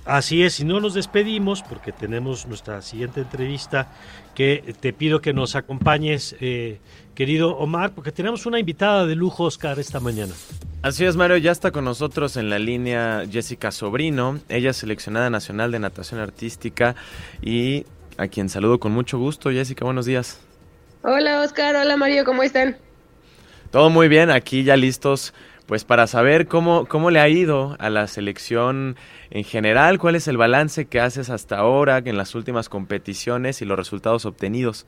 Así 0.04 0.42
es, 0.42 0.60
y 0.60 0.64
no 0.66 0.78
nos 0.78 0.92
despedimos 0.92 1.62
porque 1.62 1.90
tenemos 1.90 2.44
nuestra 2.46 2.82
siguiente 2.82 3.22
entrevista 3.22 3.88
que 4.34 4.74
te 4.78 4.92
pido 4.92 5.22
que 5.22 5.32
nos 5.32 5.56
acompañes, 5.56 6.36
eh, 6.40 6.80
querido 7.14 7.56
Omar, 7.56 7.92
porque 7.92 8.12
tenemos 8.12 8.44
una 8.44 8.58
invitada 8.58 9.06
de 9.06 9.14
lujo, 9.14 9.44
Oscar, 9.44 9.78
esta 9.78 10.00
mañana. 10.00 10.34
Así 10.82 11.06
es, 11.06 11.16
Mario, 11.16 11.38
ya 11.38 11.50
está 11.50 11.70
con 11.70 11.86
nosotros 11.86 12.36
en 12.36 12.50
la 12.50 12.58
línea 12.58 13.24
Jessica 13.30 13.70
Sobrino, 13.70 14.38
ella 14.50 14.72
es 14.72 14.76
seleccionada 14.76 15.30
nacional 15.30 15.72
de 15.72 15.78
natación 15.78 16.20
artística 16.20 16.94
y 17.40 17.86
a 18.18 18.28
quien 18.28 18.50
saludo 18.50 18.78
con 18.78 18.92
mucho 18.92 19.18
gusto. 19.18 19.48
Jessica, 19.48 19.86
buenos 19.86 20.04
días. 20.04 20.40
Hola, 21.02 21.40
Oscar, 21.40 21.74
hola, 21.74 21.96
Mario, 21.96 22.26
¿cómo 22.26 22.42
están? 22.42 22.76
Todo 23.72 23.88
muy 23.88 24.08
bien, 24.08 24.30
aquí 24.30 24.64
ya 24.64 24.76
listos 24.76 25.32
pues 25.66 25.84
para 25.84 26.06
saber 26.06 26.46
cómo, 26.46 26.86
cómo 26.86 27.10
le 27.10 27.20
ha 27.20 27.28
ido 27.30 27.74
a 27.78 27.88
la 27.88 28.06
selección 28.06 28.96
en 29.30 29.44
general, 29.44 29.98
cuál 29.98 30.14
es 30.14 30.28
el 30.28 30.36
balance 30.36 30.84
que 30.84 31.00
haces 31.00 31.30
hasta 31.30 31.56
ahora 31.56 32.02
en 32.04 32.18
las 32.18 32.34
últimas 32.34 32.68
competiciones 32.68 33.62
y 33.62 33.64
los 33.64 33.78
resultados 33.78 34.26
obtenidos. 34.26 34.86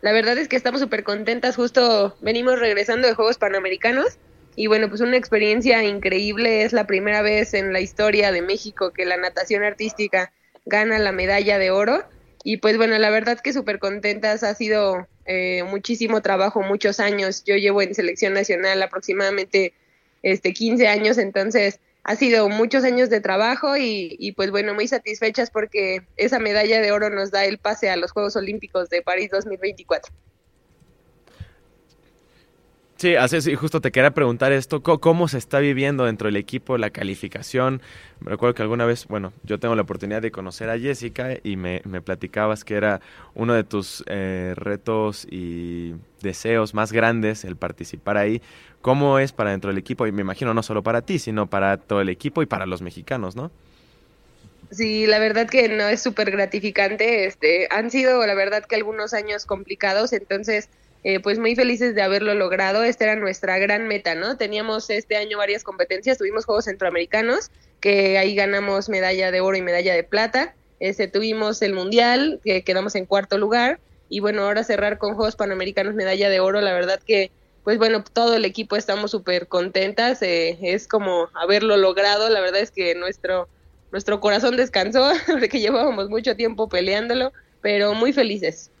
La 0.00 0.10
verdad 0.10 0.36
es 0.38 0.48
que 0.48 0.56
estamos 0.56 0.80
súper 0.80 1.04
contentas, 1.04 1.54
justo 1.54 2.16
venimos 2.20 2.58
regresando 2.58 3.06
de 3.06 3.14
Juegos 3.14 3.38
Panamericanos 3.38 4.18
y 4.56 4.66
bueno, 4.66 4.88
pues 4.88 5.00
una 5.00 5.16
experiencia 5.16 5.84
increíble, 5.84 6.64
es 6.64 6.72
la 6.72 6.88
primera 6.88 7.22
vez 7.22 7.54
en 7.54 7.72
la 7.72 7.78
historia 7.78 8.32
de 8.32 8.42
México 8.42 8.90
que 8.90 9.04
la 9.04 9.16
natación 9.16 9.62
artística 9.62 10.32
gana 10.66 10.98
la 10.98 11.12
medalla 11.12 11.58
de 11.58 11.70
oro 11.70 12.02
y 12.44 12.58
pues 12.58 12.76
bueno, 12.76 12.98
la 12.98 13.10
verdad 13.10 13.40
que 13.40 13.52
súper 13.52 13.78
contentas, 13.78 14.42
ha 14.42 14.54
sido 14.54 15.06
eh, 15.26 15.62
muchísimo 15.64 16.20
trabajo, 16.22 16.62
muchos 16.62 17.00
años. 17.00 17.44
Yo 17.44 17.56
llevo 17.56 17.82
en 17.82 17.94
selección 17.94 18.34
nacional 18.34 18.82
aproximadamente 18.82 19.74
este 20.22 20.52
15 20.52 20.88
años, 20.88 21.18
entonces 21.18 21.80
ha 22.04 22.16
sido 22.16 22.48
muchos 22.48 22.82
años 22.84 23.10
de 23.10 23.20
trabajo 23.20 23.76
y, 23.76 24.16
y, 24.18 24.32
pues 24.32 24.50
bueno, 24.50 24.74
muy 24.74 24.88
satisfechas 24.88 25.50
porque 25.50 26.02
esa 26.16 26.40
medalla 26.40 26.80
de 26.80 26.90
oro 26.90 27.10
nos 27.10 27.30
da 27.30 27.44
el 27.44 27.58
pase 27.58 27.90
a 27.90 27.96
los 27.96 28.10
Juegos 28.10 28.34
Olímpicos 28.34 28.88
de 28.88 29.02
París 29.02 29.30
2024. 29.30 30.12
Sí, 33.02 33.16
así 33.16 33.56
justo 33.56 33.80
te 33.80 33.90
quería 33.90 34.12
preguntar 34.12 34.52
esto, 34.52 34.80
¿cómo 34.80 35.26
se 35.26 35.36
está 35.36 35.58
viviendo 35.58 36.04
dentro 36.04 36.26
del 36.26 36.36
equipo 36.36 36.78
la 36.78 36.90
calificación? 36.90 37.82
Me 38.20 38.30
recuerdo 38.30 38.54
que 38.54 38.62
alguna 38.62 38.84
vez, 38.84 39.08
bueno, 39.08 39.32
yo 39.42 39.58
tengo 39.58 39.74
la 39.74 39.82
oportunidad 39.82 40.22
de 40.22 40.30
conocer 40.30 40.70
a 40.70 40.78
Jessica 40.78 41.30
y 41.42 41.56
me, 41.56 41.80
platicabas 41.80 42.62
que 42.62 42.76
era 42.76 43.00
uno 43.34 43.54
de 43.54 43.64
tus 43.64 44.04
eh, 44.06 44.52
retos 44.54 45.26
y 45.28 45.96
deseos 46.20 46.74
más 46.74 46.92
grandes 46.92 47.44
el 47.44 47.56
participar 47.56 48.18
ahí. 48.18 48.40
¿Cómo 48.82 49.18
es 49.18 49.32
para 49.32 49.50
dentro 49.50 49.70
del 49.70 49.78
equipo? 49.78 50.06
Y 50.06 50.12
me 50.12 50.20
imagino 50.20 50.54
no 50.54 50.62
solo 50.62 50.84
para 50.84 51.02
ti, 51.02 51.18
sino 51.18 51.48
para 51.48 51.78
todo 51.78 52.02
el 52.02 52.08
equipo 52.08 52.40
y 52.40 52.46
para 52.46 52.66
los 52.66 52.82
mexicanos, 52.82 53.34
¿no? 53.34 53.50
Sí, 54.70 55.08
la 55.08 55.18
verdad 55.18 55.48
que 55.48 55.68
no 55.68 55.88
es 55.88 56.00
súper 56.00 56.30
gratificante. 56.30 57.26
Este, 57.26 57.66
han 57.72 57.90
sido, 57.90 58.24
la 58.24 58.34
verdad, 58.36 58.64
que 58.64 58.76
algunos 58.76 59.12
años 59.12 59.44
complicados, 59.44 60.12
entonces, 60.12 60.68
eh, 61.04 61.20
pues 61.20 61.38
muy 61.38 61.54
felices 61.56 61.94
de 61.94 62.02
haberlo 62.02 62.34
logrado. 62.34 62.82
Esta 62.84 63.04
era 63.04 63.16
nuestra 63.16 63.58
gran 63.58 63.88
meta, 63.88 64.14
¿no? 64.14 64.36
Teníamos 64.36 64.88
este 64.90 65.16
año 65.16 65.38
varias 65.38 65.64
competencias, 65.64 66.18
tuvimos 66.18 66.44
Juegos 66.44 66.66
Centroamericanos, 66.66 67.50
que 67.80 68.18
ahí 68.18 68.34
ganamos 68.34 68.88
medalla 68.88 69.30
de 69.30 69.40
oro 69.40 69.56
y 69.56 69.62
medalla 69.62 69.94
de 69.94 70.04
plata. 70.04 70.54
Este, 70.80 71.08
tuvimos 71.08 71.62
el 71.62 71.74
Mundial, 71.74 72.40
que 72.44 72.62
quedamos 72.62 72.94
en 72.94 73.06
cuarto 73.06 73.38
lugar. 73.38 73.80
Y 74.08 74.20
bueno, 74.20 74.42
ahora 74.42 74.64
cerrar 74.64 74.98
con 74.98 75.14
Juegos 75.14 75.36
Panamericanos, 75.36 75.94
medalla 75.94 76.28
de 76.28 76.40
oro, 76.40 76.60
la 76.60 76.72
verdad 76.72 77.00
que 77.04 77.30
pues 77.64 77.78
bueno, 77.78 78.02
todo 78.02 78.34
el 78.34 78.44
equipo 78.44 78.74
estamos 78.74 79.12
súper 79.12 79.46
contentas, 79.46 80.20
eh, 80.22 80.58
es 80.62 80.88
como 80.88 81.28
haberlo 81.32 81.76
logrado, 81.76 82.28
la 82.28 82.40
verdad 82.40 82.60
es 82.60 82.72
que 82.72 82.96
nuestro 82.96 83.48
nuestro 83.92 84.20
corazón 84.20 84.56
descansó, 84.56 85.12
porque 85.26 85.60
llevábamos 85.60 86.08
mucho 86.08 86.34
tiempo 86.34 86.68
peleándolo, 86.68 87.32
pero 87.60 87.94
muy 87.94 88.12
felices. 88.12 88.71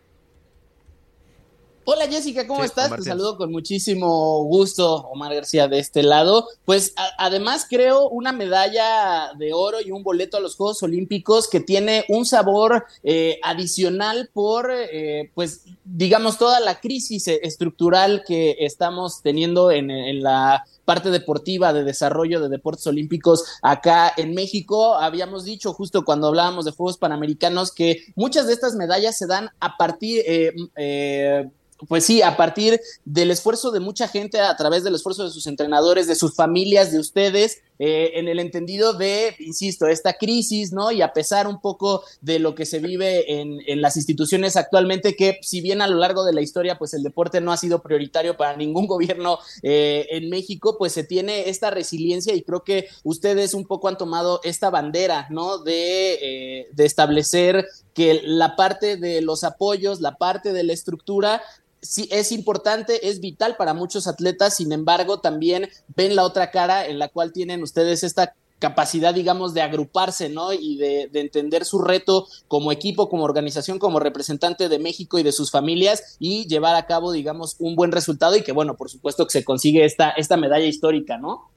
Hola 1.84 2.06
Jessica, 2.06 2.46
¿cómo 2.46 2.62
estás? 2.62 2.94
Te 2.94 3.02
saludo 3.02 3.36
con 3.36 3.50
muchísimo 3.50 4.44
gusto, 4.44 5.08
Omar 5.08 5.34
García, 5.34 5.66
de 5.66 5.80
este 5.80 6.04
lado. 6.04 6.46
Pues 6.64 6.94
además 7.18 7.66
creo 7.68 8.08
una 8.08 8.30
medalla 8.30 9.32
de 9.36 9.52
oro 9.52 9.80
y 9.80 9.90
un 9.90 10.04
boleto 10.04 10.36
a 10.36 10.40
los 10.40 10.54
Juegos 10.54 10.80
Olímpicos 10.84 11.48
que 11.48 11.58
tiene 11.58 12.04
un 12.08 12.24
sabor 12.24 12.84
eh, 13.02 13.40
adicional 13.42 14.30
por, 14.32 14.70
eh, 14.70 15.32
pues, 15.34 15.64
digamos, 15.84 16.38
toda 16.38 16.60
la 16.60 16.78
crisis 16.78 17.26
estructural 17.26 18.22
que 18.24 18.58
estamos 18.60 19.20
teniendo 19.20 19.72
en, 19.72 19.90
en 19.90 20.22
la 20.22 20.64
parte 20.84 21.10
deportiva 21.10 21.72
de 21.72 21.82
desarrollo 21.82 22.40
de 22.40 22.48
deportes 22.48 22.86
olímpicos 22.86 23.44
acá 23.60 24.12
en 24.16 24.34
México. 24.34 24.94
Habíamos 24.94 25.44
dicho 25.44 25.72
justo 25.72 26.04
cuando 26.04 26.28
hablábamos 26.28 26.64
de 26.64 26.70
Juegos 26.70 26.98
Panamericanos 26.98 27.72
que 27.72 28.04
muchas 28.14 28.46
de 28.46 28.52
estas 28.52 28.76
medallas 28.76 29.18
se 29.18 29.26
dan 29.26 29.50
a 29.58 29.76
partir... 29.76 30.22
Eh, 30.26 30.52
eh, 30.76 31.50
pues 31.88 32.04
sí, 32.04 32.22
a 32.22 32.36
partir 32.36 32.80
del 33.04 33.30
esfuerzo 33.30 33.70
de 33.70 33.80
mucha 33.80 34.08
gente, 34.08 34.40
a 34.40 34.56
través 34.56 34.84
del 34.84 34.94
esfuerzo 34.94 35.24
de 35.24 35.30
sus 35.30 35.46
entrenadores, 35.46 36.06
de 36.06 36.14
sus 36.14 36.34
familias, 36.34 36.92
de 36.92 36.98
ustedes, 36.98 37.62
eh, 37.84 38.20
en 38.20 38.28
el 38.28 38.38
entendido 38.38 38.92
de, 38.92 39.34
insisto, 39.40 39.88
esta 39.88 40.12
crisis, 40.12 40.72
¿no? 40.72 40.92
Y 40.92 41.02
a 41.02 41.12
pesar 41.12 41.48
un 41.48 41.60
poco 41.60 42.04
de 42.20 42.38
lo 42.38 42.54
que 42.54 42.64
se 42.64 42.78
vive 42.78 43.40
en, 43.40 43.80
las 43.80 43.96
instituciones 43.96 44.56
actualmente, 44.56 45.16
que 45.16 45.38
si 45.42 45.60
bien 45.60 45.82
a 45.82 45.88
lo 45.88 45.96
largo 45.96 46.24
de 46.24 46.32
la 46.32 46.42
historia, 46.42 46.78
pues 46.78 46.94
el 46.94 47.02
deporte 47.02 47.40
no 47.40 47.50
ha 47.50 47.56
sido 47.56 47.82
prioritario 47.82 48.36
para 48.36 48.56
ningún 48.56 48.86
gobierno 48.92 49.38
eh, 49.64 50.06
en 50.10 50.30
México, 50.30 50.76
pues 50.78 50.92
se 50.92 51.02
tiene 51.02 51.48
esta 51.48 51.70
resiliencia 51.70 52.34
y 52.34 52.42
creo 52.42 52.62
que 52.62 52.86
ustedes 53.02 53.52
un 53.52 53.66
poco 53.66 53.88
han 53.88 53.98
tomado 53.98 54.40
esta 54.44 54.70
bandera, 54.70 55.26
¿no? 55.30 55.58
De, 55.58 56.14
eh, 56.22 56.68
de 56.72 56.84
establecer 56.84 57.66
que 57.94 58.20
la 58.24 58.54
parte 58.54 58.96
de 58.96 59.22
los 59.22 59.42
apoyos, 59.42 60.00
la 60.00 60.16
parte 60.16 60.52
de 60.52 60.62
la 60.62 60.72
estructura, 60.72 61.42
sí 61.82 62.08
es 62.10 62.32
importante, 62.32 63.08
es 63.08 63.20
vital 63.20 63.56
para 63.56 63.74
muchos 63.74 64.06
atletas, 64.06 64.56
sin 64.56 64.72
embargo, 64.72 65.20
también 65.20 65.68
ven 65.94 66.16
la 66.16 66.24
otra 66.24 66.50
cara 66.50 66.86
en 66.86 66.98
la 66.98 67.08
cual 67.08 67.32
tienen 67.32 67.62
ustedes 67.62 68.04
esta 68.04 68.34
capacidad, 68.60 69.12
digamos, 69.12 69.54
de 69.54 69.60
agruparse, 69.60 70.28
¿no? 70.28 70.52
Y 70.52 70.76
de, 70.76 71.10
entender 71.14 71.64
su 71.64 71.82
reto 71.82 72.28
como 72.46 72.70
equipo, 72.70 73.08
como 73.08 73.24
organización, 73.24 73.80
como 73.80 73.98
representante 73.98 74.68
de 74.68 74.78
México 74.78 75.18
y 75.18 75.24
de 75.24 75.32
sus 75.32 75.50
familias 75.50 76.16
y 76.20 76.46
llevar 76.46 76.76
a 76.76 76.86
cabo, 76.86 77.10
digamos, 77.10 77.56
un 77.58 77.74
buen 77.74 77.90
resultado 77.90 78.36
y 78.36 78.42
que, 78.42 78.52
bueno, 78.52 78.76
por 78.76 78.88
supuesto 78.88 79.26
que 79.26 79.32
se 79.32 79.44
consigue 79.44 79.84
esta, 79.84 80.10
esta 80.10 80.36
medalla 80.36 80.66
histórica, 80.66 81.18
¿no? 81.18 81.50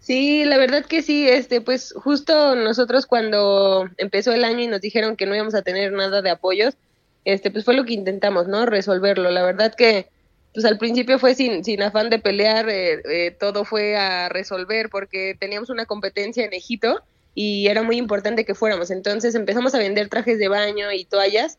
Sí, 0.00 0.44
la 0.44 0.58
verdad 0.58 0.84
que 0.84 1.00
sí, 1.00 1.26
este, 1.26 1.62
pues 1.62 1.94
justo 1.96 2.54
nosotros 2.54 3.06
cuando 3.06 3.88
empezó 3.96 4.32
el 4.32 4.44
año 4.44 4.60
y 4.60 4.66
nos 4.66 4.82
dijeron 4.82 5.16
que 5.16 5.24
no 5.24 5.34
íbamos 5.34 5.54
a 5.54 5.62
tener 5.62 5.92
nada 5.92 6.20
de 6.20 6.28
apoyos, 6.28 6.74
este, 7.24 7.50
pues 7.50 7.64
fue 7.64 7.74
lo 7.74 7.84
que 7.84 7.94
intentamos, 7.94 8.48
¿no? 8.48 8.66
Resolverlo. 8.66 9.30
La 9.30 9.42
verdad 9.42 9.74
que, 9.74 10.08
pues 10.52 10.64
al 10.64 10.78
principio 10.78 11.18
fue 11.18 11.34
sin, 11.34 11.64
sin 11.64 11.82
afán 11.82 12.10
de 12.10 12.18
pelear, 12.18 12.68
eh, 12.68 13.00
eh, 13.10 13.30
todo 13.38 13.64
fue 13.64 13.96
a 13.96 14.28
resolver 14.28 14.88
porque 14.90 15.36
teníamos 15.38 15.70
una 15.70 15.86
competencia 15.86 16.44
en 16.44 16.52
Egipto 16.52 17.02
y 17.34 17.66
era 17.66 17.82
muy 17.82 17.96
importante 17.96 18.44
que 18.44 18.54
fuéramos. 18.54 18.90
Entonces 18.90 19.34
empezamos 19.34 19.74
a 19.74 19.78
vender 19.78 20.08
trajes 20.08 20.38
de 20.38 20.48
baño 20.48 20.92
y 20.92 21.04
toallas 21.04 21.58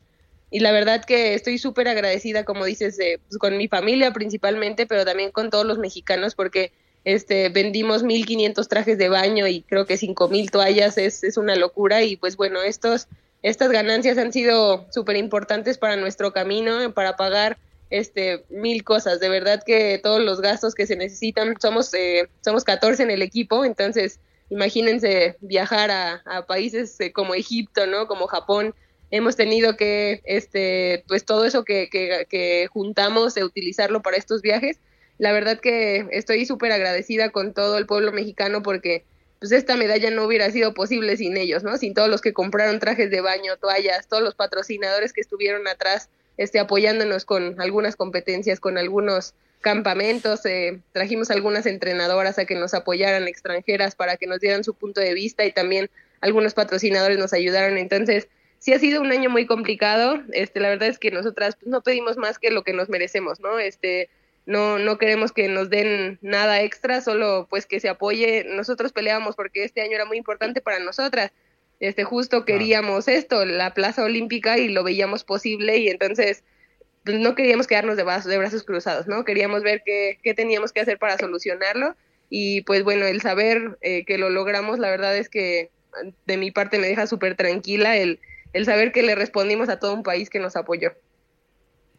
y 0.52 0.60
la 0.60 0.72
verdad 0.72 1.04
que 1.04 1.34
estoy 1.34 1.58
súper 1.58 1.88
agradecida, 1.88 2.46
como 2.46 2.64
dices, 2.64 2.98
pues, 2.98 3.38
con 3.40 3.58
mi 3.58 3.68
familia 3.68 4.14
principalmente, 4.14 4.86
pero 4.86 5.04
también 5.04 5.32
con 5.32 5.50
todos 5.50 5.66
los 5.66 5.80
mexicanos 5.80 6.36
porque 6.36 6.72
este 7.04 7.50
vendimos 7.50 8.04
1500 8.04 8.68
trajes 8.68 8.98
de 8.98 9.10
baño 9.10 9.48
y 9.48 9.62
creo 9.62 9.86
que 9.86 9.98
5000 9.98 10.52
toallas 10.52 10.98
es, 10.98 11.24
es 11.24 11.38
una 11.38 11.56
locura 11.56 12.04
y 12.04 12.16
pues 12.16 12.36
bueno, 12.36 12.62
estos 12.64 13.08
estas 13.46 13.70
ganancias 13.70 14.18
han 14.18 14.34
sido 14.34 14.88
súper 14.92 15.18
importantes 15.18 15.78
para 15.78 15.96
nuestro 15.98 16.34
camino, 16.34 16.92
para 16.96 17.16
pagar 17.16 17.60
este 17.92 18.44
mil 18.50 18.84
cosas. 18.84 19.20
De 19.20 19.30
verdad 19.30 19.62
que 19.64 20.00
todos 20.02 20.20
los 20.20 20.42
gastos 20.42 20.74
que 20.74 20.88
se 20.88 20.96
necesitan, 20.96 21.54
somos, 21.62 21.94
eh, 21.94 22.28
somos 22.42 22.64
14 22.64 23.04
en 23.04 23.12
el 23.12 23.22
equipo, 23.22 23.64
entonces 23.64 24.20
imagínense 24.50 25.38
viajar 25.42 25.92
a, 25.92 26.46
países 26.48 27.00
eh, 27.00 27.12
como 27.12 27.36
Egipto, 27.36 27.86
¿no? 27.86 28.08
Como 28.08 28.26
Japón. 28.26 28.74
Hemos 29.12 29.36
tenido 29.36 29.78
que, 29.78 30.22
este, 30.26 31.04
pues 31.08 31.24
todo 31.24 31.46
eso 31.46 31.64
que, 31.64 31.88
que, 31.92 32.68
juntamos, 32.72 33.38
utilizarlo 33.38 34.02
para 34.02 34.18
estos 34.18 34.42
viajes. 34.42 34.80
La 35.20 35.32
verdad 35.34 35.60
que 35.60 36.08
estoy 36.10 36.48
súper 36.48 36.72
agradecida 36.72 37.30
con 37.30 37.54
todo 37.54 37.78
el 37.78 37.86
pueblo 37.86 38.12
mexicano 38.12 38.64
porque 38.64 39.06
pues 39.40 39.52
esta 39.52 39.76
medalla 39.76 40.12
no 40.12 40.24
hubiera 40.26 40.50
sido 40.52 40.74
posible 40.74 41.18
sin 41.18 41.38
ellos, 41.38 41.64
¿no? 41.64 41.78
Sin 41.78 41.94
todos 41.94 42.10
los 42.10 42.22
que 42.22 42.34
compraron 42.34 42.80
trajes 42.80 43.12
de 43.12 43.22
baño, 43.22 43.58
toallas, 43.58 44.08
todos 44.08 44.24
los 44.24 44.36
patrocinadores 44.36 45.14
que 45.14 45.22
estuvieron 45.22 45.68
atrás, 45.68 46.10
este, 46.38 46.60
apoyándonos 46.60 47.26
con 47.26 47.60
algunas 47.62 47.96
competencias, 47.96 48.60
con 48.60 48.78
algunos 48.78 49.34
campamentos, 49.62 50.46
eh, 50.46 50.80
trajimos 50.92 51.32
algunas 51.32 51.66
entrenadoras 51.66 52.38
a 52.38 52.46
que 52.46 52.56
nos 52.56 52.74
apoyaran 52.74 53.28
extranjeras 53.28 53.96
para 53.96 54.16
que 54.18 54.28
nos 54.28 54.40
dieran 54.40 54.64
su 54.64 54.76
punto 54.76 55.02
de 55.02 55.14
vista 55.14 55.44
y 55.46 55.52
también 55.52 55.90
algunos 56.22 56.54
patrocinadores 56.54 57.18
nos 57.18 57.34
ayudaron. 57.34 57.78
Entonces, 57.78 58.28
sí 58.60 58.74
ha 58.74 58.80
sido 58.80 59.02
un 59.02 59.12
año 59.12 59.30
muy 59.30 59.46
complicado. 59.46 60.22
Este, 60.34 60.60
la 60.60 60.70
verdad 60.70 60.90
es 60.90 61.00
que 61.00 61.12
nosotras 61.12 61.56
pues, 61.56 61.68
no 61.68 61.82
pedimos 61.82 62.18
más 62.18 62.40
que 62.40 62.52
lo 62.52 62.64
que 62.64 62.74
nos 62.74 62.90
merecemos, 62.90 63.40
¿no? 63.40 63.60
Este, 63.60 64.10
no, 64.46 64.78
no 64.80 64.98
queremos 64.98 65.32
que 65.32 65.48
nos 65.48 65.70
den 65.70 66.20
nada 66.22 66.62
extra, 66.62 67.02
solo 67.02 67.48
pues 67.50 67.66
que 67.66 67.80
se 67.80 67.90
apoye. 67.90 68.46
Nosotros 68.46 68.94
peleamos 68.94 69.36
porque 69.36 69.64
este 69.64 69.82
año 69.82 69.96
era 69.96 70.06
muy 70.06 70.18
importante 70.18 70.62
para 70.62 70.80
nosotras. 70.80 71.32
Este, 71.80 72.04
justo 72.04 72.46
queríamos 72.46 73.08
esto, 73.08 73.46
la 73.46 73.74
Plaza 73.74 74.04
Olímpica, 74.04 74.58
y 74.58 74.70
lo 74.70 74.84
veíamos 74.84 75.24
posible, 75.24 75.78
y 75.78 75.90
entonces 75.90 76.44
pues, 77.04 77.20
no 77.20 77.36
queríamos 77.36 77.68
quedarnos 77.68 77.98
de 77.98 78.04
brazos, 78.04 78.32
de 78.32 78.38
brazos 78.38 78.64
cruzados, 78.64 79.08
¿no? 79.08 79.26
Queríamos 79.26 79.62
ver 79.62 79.82
qué, 79.86 80.18
qué 80.24 80.34
teníamos 80.34 80.72
que 80.72 80.80
hacer 80.80 80.98
para 80.98 81.18
solucionarlo, 81.18 81.96
y 82.30 82.62
pues 82.62 82.84
bueno, 82.84 83.06
el 83.06 83.22
saber 83.22 83.78
eh, 83.82 84.06
que 84.06 84.18
lo 84.18 84.30
logramos, 84.30 84.80
la 84.80 84.90
verdad 84.90 85.18
es 85.18 85.30
que 85.30 85.70
de 86.26 86.38
mi 86.38 86.52
parte 86.52 86.80
me 86.80 86.88
deja 86.88 87.08
súper 87.08 87.36
tranquila 87.36 87.98
el, 87.98 88.20
el 88.54 88.66
saber 88.66 88.92
que 88.92 89.04
le 89.04 89.16
respondimos 89.16 89.70
a 89.70 89.80
todo 89.80 89.94
un 89.94 90.04
país 90.04 90.30
que 90.30 90.40
nos 90.40 90.56
apoyó. 90.56 90.94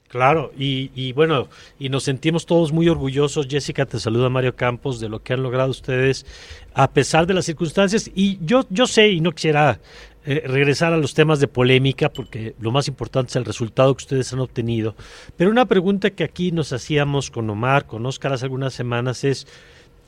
Claro, 0.09 0.53
y, 0.57 1.13
bueno, 1.13 1.49
y 1.79 1.89
nos 1.89 2.05
sentimos 2.05 2.47
todos 2.47 2.73
muy 2.73 2.89
orgullosos. 2.89 3.49
Jessica, 3.49 3.87
te 3.87 3.99
saluda 3.99 4.29
Mario 4.29 4.55
Campos 4.55 5.01
de 5.01 5.09
lo 5.09 5.23
que 5.23 5.33
han 5.33 5.43
logrado 5.43 5.71
ustedes 5.71 6.25
a 6.75 6.91
pesar 6.91 7.27
de 7.27 7.35
las 7.35 7.45
circunstancias. 7.45 8.11
Y 8.15 8.39
yo, 8.45 8.65
yo 8.71 8.87
sé, 8.87 9.09
y 9.09 9.21
no 9.21 9.33
quisiera 9.33 9.81
eh, 10.25 10.43
regresar 10.47 10.93
a 10.93 10.97
los 10.97 11.15
temas 11.15 11.41
de 11.41 11.49
polémica, 11.49 12.13
porque 12.13 12.55
lo 12.61 12.71
más 12.71 12.87
importante 12.89 13.31
es 13.31 13.37
el 13.37 13.45
resultado 13.45 13.95
que 13.97 14.03
ustedes 14.03 14.33
han 14.33 14.41
obtenido. 14.41 14.95
Pero 15.37 15.51
una 15.51 15.67
pregunta 15.67 16.11
que 16.11 16.25
aquí 16.25 16.53
nos 16.53 16.73
hacíamos 16.73 17.31
con 17.31 17.51
Omar, 17.51 17.87
con 17.87 18.07
Oscar 18.07 18.33
hace 18.33 18.45
algunas 18.45 18.75
semanas 18.75 19.25
es 19.25 19.47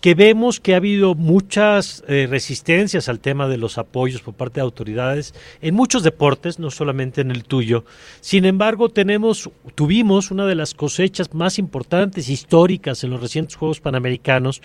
que 0.01 0.15
vemos 0.15 0.61
que 0.61 0.75
ha 0.75 0.77
habido 0.77 1.15
muchas 1.15 2.05
eh, 2.07 2.27
resistencias 2.29 3.09
al 3.09 3.21
tema 3.21 3.49
de 3.49 3.59
los 3.59 3.79
apoyos 3.79 4.23
por 4.23 4.35
parte 4.35 4.61
de 4.61 4.65
autoridades 4.65 5.35
en 5.61 5.75
muchos 5.75 6.03
deportes, 6.03 6.59
no 6.59 6.71
solamente 6.71 7.21
en 7.21 7.31
el 7.31 7.45
tuyo. 7.45 7.85
Sin 8.21 8.45
embargo, 8.45 8.89
tenemos, 8.89 9.51
tuvimos 9.75 10.31
una 10.31 10.47
de 10.47 10.55
las 10.55 10.75
cosechas 10.75 11.35
más 11.35 11.59
importantes 11.59 12.29
históricas 12.29 13.03
en 13.03 13.11
los 13.11 13.21
recientes 13.21 13.57
Juegos 13.57 13.81
Panamericanos 13.81 14.63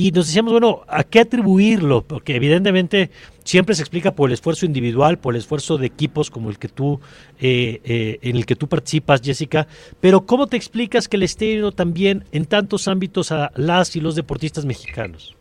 y 0.00 0.12
nos 0.12 0.28
decíamos, 0.28 0.52
bueno, 0.52 0.84
¿a 0.86 1.02
qué 1.02 1.18
atribuirlo? 1.18 2.02
Porque 2.02 2.36
evidentemente 2.36 3.10
siempre 3.42 3.74
se 3.74 3.82
explica 3.82 4.14
por 4.14 4.30
el 4.30 4.34
esfuerzo 4.34 4.64
individual, 4.64 5.18
por 5.18 5.34
el 5.34 5.40
esfuerzo 5.40 5.76
de 5.76 5.88
equipos 5.88 6.30
como 6.30 6.50
el 6.50 6.58
que 6.60 6.68
tú, 6.68 7.00
eh, 7.40 7.80
eh, 7.82 8.18
en 8.22 8.36
el 8.36 8.46
que 8.46 8.54
tú 8.54 8.68
participas, 8.68 9.20
Jessica, 9.20 9.66
pero 10.00 10.24
¿cómo 10.24 10.46
te 10.46 10.56
explicas 10.56 11.08
que 11.08 11.18
le 11.18 11.24
esté 11.24 11.46
yendo 11.46 11.72
también 11.72 12.24
en 12.30 12.44
tantos 12.44 12.86
ámbitos 12.86 13.32
a 13.32 13.50
las 13.56 13.96
y 13.96 14.00
los 14.00 14.14
deportistas 14.14 14.64
mexicanos? 14.64 15.34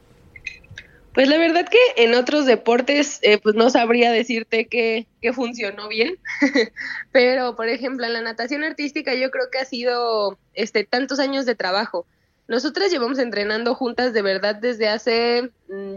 Pues 1.14 1.28
la 1.28 1.38
verdad 1.38 1.68
que 1.70 2.04
en 2.04 2.16
otros 2.16 2.48
deportes, 2.48 3.20
eh, 3.22 3.38
pues 3.38 3.54
no 3.54 3.70
sabría 3.70 4.12
decirte 4.12 4.66
que, 4.66 5.06
que 5.22 5.34
funcionó 5.34 5.88
bien, 5.88 6.18
pero 7.12 7.56
por 7.56 7.70
ejemplo 7.70 8.08
en 8.08 8.14
la 8.14 8.22
natación 8.22 8.64
artística 8.64 9.14
yo 9.14 9.30
creo 9.30 9.52
que 9.52 9.60
ha 9.60 9.66
sido 9.66 10.40
este 10.56 10.84
tantos 10.84 11.20
años 11.20 11.46
de 11.46 11.54
trabajo 11.54 12.08
nosotras 12.48 12.92
llevamos 12.92 13.20
entrenando 13.20 13.76
juntas 13.76 14.14
de 14.14 14.22
verdad 14.22 14.56
desde 14.56 14.88
hace, 14.88 15.52
mm, 15.68 15.96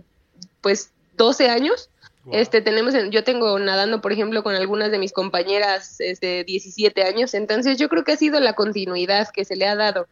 pues, 0.60 0.92
12 1.16 1.48
años. 1.48 1.90
Este, 2.32 2.60
tenemos, 2.60 2.94
yo 3.10 3.24
tengo 3.24 3.58
nadando, 3.58 4.00
por 4.00 4.12
ejemplo, 4.12 4.42
con 4.42 4.54
algunas 4.54 4.90
de 4.90 4.98
mis 4.98 5.12
compañeras, 5.12 5.96
este, 6.00 6.44
17 6.44 7.02
años, 7.02 7.32
entonces 7.32 7.78
yo 7.78 7.88
creo 7.88 8.04
que 8.04 8.12
ha 8.12 8.16
sido 8.16 8.40
la 8.40 8.52
continuidad 8.52 9.28
que 9.30 9.44
se 9.44 9.56
le 9.56 9.66
ha 9.66 9.74
dado. 9.74 10.06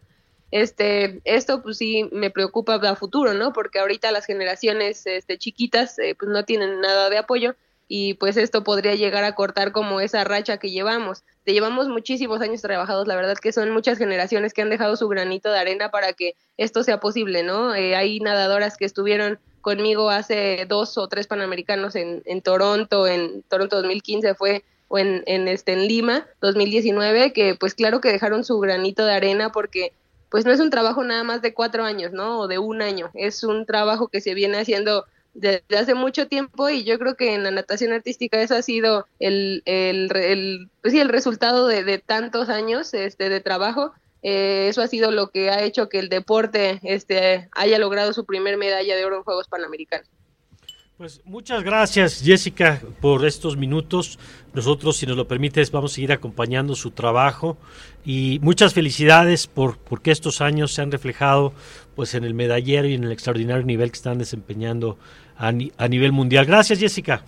Este, 0.50 1.21
esto 1.25 1.62
pues 1.62 1.76
sí 1.76 2.09
me 2.11 2.30
preocupa 2.30 2.76
a 2.76 2.97
futuro, 2.97 3.35
¿no? 3.35 3.52
Porque 3.52 3.78
ahorita 3.78 4.11
las 4.11 4.25
generaciones, 4.25 5.07
este, 5.07 5.37
chiquitas, 5.37 5.99
eh, 5.99 6.14
pues 6.18 6.30
no 6.30 6.45
tienen 6.45 6.80
nada 6.80 7.11
de 7.11 7.18
apoyo 7.18 7.54
y 7.88 8.14
pues 8.14 8.37
esto 8.37 8.62
podría 8.62 8.95
llegar 8.95 9.25
a 9.25 9.35
cortar 9.35 9.73
como 9.73 10.00
esa 10.00 10.23
racha 10.23 10.59
que 10.59 10.71
llevamos. 10.71 11.25
Te 11.45 11.54
llevamos 11.54 11.88
muchísimos 11.88 12.42
años 12.42 12.61
trabajados, 12.61 13.09
la 13.09 13.16
verdad 13.16 13.37
que 13.38 13.52
son 13.52 13.71
muchas 13.71 13.97
generaciones 13.97 14.52
que 14.52 14.61
han 14.61 14.68
dejado 14.68 14.95
su 14.97 15.09
granito 15.09 15.50
de 15.50 15.59
arena 15.59 15.90
para 15.90 16.12
que 16.12 16.35
esto 16.59 16.83
sea 16.85 17.00
posible, 17.00 17.42
¿no? 17.42 17.75
Eh, 17.75 17.97
hay 17.97 18.21
nadadoras 18.21 18.76
que 18.76 18.85
estuvieron 18.85 19.38
conmigo 19.62 20.11
hace 20.11 20.66
dos 20.68 20.99
o 20.99 21.09
tres 21.09 21.26
panamericanos 21.26 21.97
en, 21.97 22.23
en 22.26 22.42
Toronto, 22.42 23.07
en 23.07 23.42
Toronto 23.42 23.76
2015 23.76 24.35
fue 24.35 24.64
o 24.88 24.99
en, 24.99 25.23
en, 25.26 25.49
este, 25.49 25.73
en 25.73 25.87
Lima 25.87 26.26
2019, 26.40 27.33
que 27.33 27.54
pues 27.54 27.75
claro 27.75 28.00
que 28.00 28.12
dejaron 28.12 28.45
su 28.45 28.59
granito 28.59 29.04
de 29.04 29.12
arena 29.12 29.50
porque 29.50 29.92
pues 30.30 30.45
no 30.45 30.52
es 30.52 30.61
un 30.61 30.71
trabajo 30.71 31.02
nada 31.04 31.25
más 31.25 31.40
de 31.40 31.54
cuatro 31.54 31.85
años, 31.85 32.12
¿no? 32.12 32.40
O 32.40 32.49
de 32.49 32.59
un 32.59 32.83
año, 32.83 33.11
es 33.14 33.45
un 33.45 33.64
trabajo 33.64 34.09
que 34.09 34.21
se 34.21 34.35
viene 34.35 34.59
haciendo 34.59 35.07
desde 35.35 35.78
hace 35.78 35.94
mucho 35.94 36.26
tiempo 36.26 36.68
y 36.68 36.85
yo 36.85 36.99
creo 36.99 37.16
que 37.16 37.35
en 37.35 37.42
la 37.42 37.50
natación 37.50 37.92
artística 37.92 38.40
eso 38.40 38.54
ha 38.54 38.62
sido 38.62 39.06
el, 39.18 39.62
el, 39.66 40.68
pues 40.82 40.92
sí, 40.92 41.00
el 41.00 41.08
resultado 41.08 41.66
de, 41.66 41.85
de, 41.85 41.99
tantos 41.99 42.49
años 42.49 42.92
este, 42.94 43.28
de 43.28 43.40
trabajo. 43.40 43.92
Eh, 44.23 44.68
eso 44.68 44.82
ha 44.82 44.88
sido 44.88 45.12
lo 45.12 45.30
que 45.30 45.50
ha 45.50 45.62
hecho 45.62 45.88
que 45.88 46.00
el 46.00 46.08
deporte 46.08 46.80
este, 46.82 47.49
haya 47.52 47.78
logrado 47.78 48.12
su 48.12 48.25
primer 48.25 48.56
medalla 48.56 48.97
de 48.97 49.04
oro 49.04 49.18
en 49.18 49.23
Juegos 49.23 49.47
Panamericanos. 49.49 50.08
Pues 50.99 51.20
muchas 51.25 51.62
gracias 51.62 52.20
Jessica 52.25 52.82
por 53.00 53.25
estos 53.25 53.56
minutos. 53.56 54.18
Nosotros, 54.52 54.97
si 54.97 55.06
nos 55.06 55.16
lo 55.16 55.28
permites, 55.28 55.70
vamos 55.70 55.92
a 55.92 55.94
seguir 55.94 56.11
acompañando 56.11 56.75
su 56.75 56.90
trabajo 56.90 57.56
y 58.04 58.40
muchas 58.42 58.75
felicidades 58.75 59.47
por 59.47 59.78
porque 59.78 60.11
estos 60.11 60.40
años 60.40 60.75
se 60.75 60.82
han 60.82 60.90
reflejado 60.90 61.52
pues 61.99 62.14
en 62.14 62.23
el 62.23 62.33
medallero 62.33 62.87
y 62.87 62.95
en 62.95 63.02
el 63.02 63.11
extraordinario 63.11 63.64
nivel 63.64 63.90
que 63.90 63.97
están 63.97 64.19
desempeñando 64.19 65.00
a, 65.37 65.49
a 65.49 65.88
nivel 65.88 66.12
mundial. 66.12 66.47
Gracias 66.47 66.78
Jessica. 66.78 67.25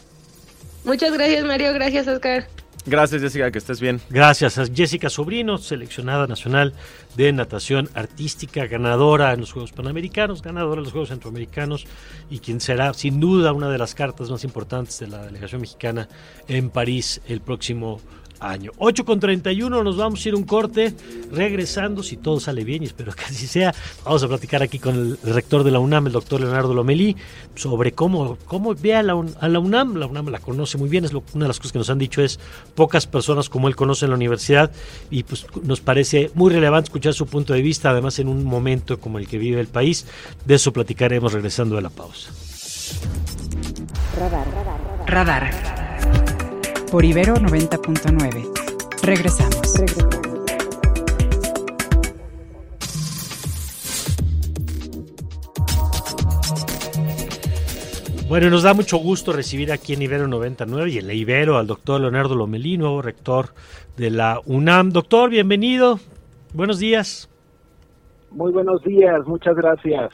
Muchas 0.84 1.12
gracias 1.12 1.44
Mario, 1.44 1.72
gracias 1.72 2.06
Oscar. 2.06 2.46
Gracias, 2.86 3.20
Jessica, 3.20 3.50
que 3.50 3.58
estés 3.58 3.80
bien. 3.80 4.00
Gracias 4.10 4.58
a 4.58 4.66
Jessica 4.66 5.10
Sobrino, 5.10 5.58
seleccionada 5.58 6.28
nacional 6.28 6.72
de 7.16 7.32
natación 7.32 7.90
artística, 7.94 8.64
ganadora 8.68 9.32
en 9.32 9.40
los 9.40 9.50
Juegos 9.50 9.72
Panamericanos, 9.72 10.40
ganadora 10.40 10.78
en 10.78 10.84
los 10.84 10.92
Juegos 10.92 11.08
Centroamericanos 11.08 11.86
y 12.30 12.38
quien 12.38 12.60
será 12.60 12.94
sin 12.94 13.18
duda 13.18 13.52
una 13.52 13.70
de 13.70 13.76
las 13.76 13.96
cartas 13.96 14.30
más 14.30 14.44
importantes 14.44 15.00
de 15.00 15.08
la 15.08 15.24
delegación 15.24 15.62
mexicana 15.62 16.08
en 16.46 16.70
París 16.70 17.20
el 17.26 17.40
próximo 17.40 18.00
año. 18.40 18.72
8 18.78 19.04
con 19.04 19.20
31, 19.20 19.84
nos 19.84 19.96
vamos 19.96 20.24
a 20.24 20.28
ir 20.28 20.34
un 20.34 20.44
corte. 20.44 20.94
Regresando, 21.30 22.02
si 22.02 22.16
todo 22.16 22.40
sale 22.40 22.64
bien, 22.64 22.82
y 22.82 22.86
espero 22.86 23.12
que 23.12 23.24
así 23.24 23.46
sea, 23.46 23.74
vamos 24.04 24.22
a 24.22 24.28
platicar 24.28 24.62
aquí 24.62 24.78
con 24.78 24.94
el 24.94 25.18
rector 25.22 25.62
de 25.62 25.70
la 25.70 25.78
UNAM, 25.78 26.06
el 26.06 26.12
doctor 26.12 26.40
Leonardo 26.40 26.74
Lomelí, 26.74 27.16
sobre 27.54 27.92
cómo, 27.92 28.36
cómo 28.46 28.74
ve 28.74 28.96
a 28.96 29.02
la, 29.02 29.22
a 29.40 29.48
la 29.48 29.58
UNAM. 29.58 29.96
La 29.96 30.06
UNAM 30.06 30.28
la 30.28 30.38
conoce 30.38 30.78
muy 30.78 30.88
bien, 30.88 31.04
es 31.04 31.12
lo, 31.12 31.22
una 31.34 31.44
de 31.44 31.48
las 31.48 31.58
cosas 31.58 31.72
que 31.72 31.78
nos 31.78 31.90
han 31.90 31.98
dicho 31.98 32.22
es 32.22 32.40
pocas 32.74 33.06
personas 33.06 33.48
como 33.48 33.68
él 33.68 33.76
conocen 33.76 34.10
la 34.10 34.16
universidad 34.16 34.70
y 35.10 35.22
pues 35.22 35.46
nos 35.62 35.80
parece 35.80 36.30
muy 36.34 36.52
relevante 36.52 36.88
escuchar 36.88 37.14
su 37.14 37.26
punto 37.26 37.52
de 37.52 37.62
vista, 37.62 37.90
además 37.90 38.18
en 38.18 38.28
un 38.28 38.44
momento 38.44 38.98
como 38.98 39.18
el 39.18 39.28
que 39.28 39.38
vive 39.38 39.60
el 39.60 39.68
país. 39.68 40.06
De 40.44 40.54
eso 40.54 40.72
platicaremos 40.72 41.32
regresando 41.32 41.76
de 41.76 41.82
la 41.82 41.90
pausa. 41.90 42.30
Radar. 44.18 44.46
Radar. 45.06 45.52
Radar 45.54 45.89
por 46.90 47.04
Ibero 47.04 47.34
90.9. 47.36 49.02
Regresamos. 49.02 49.60
Bueno, 58.28 58.50
nos 58.50 58.62
da 58.62 58.74
mucho 58.74 58.98
gusto 58.98 59.32
recibir 59.32 59.72
aquí 59.72 59.94
en 59.94 60.02
Ibero 60.02 60.28
99 60.28 60.90
y 60.90 60.98
en 60.98 61.06
la 61.06 61.14
Ibero 61.14 61.58
al 61.58 61.66
doctor 61.66 62.00
Leonardo 62.00 62.34
Lomelí, 62.34 62.76
nuevo 62.76 63.02
rector 63.02 63.50
de 63.96 64.10
la 64.10 64.40
UNAM. 64.44 64.90
Doctor, 64.90 65.30
bienvenido. 65.30 65.98
Buenos 66.54 66.78
días. 66.78 67.28
Muy 68.30 68.52
buenos 68.52 68.82
días, 68.82 69.26
muchas 69.26 69.56
gracias. 69.56 70.10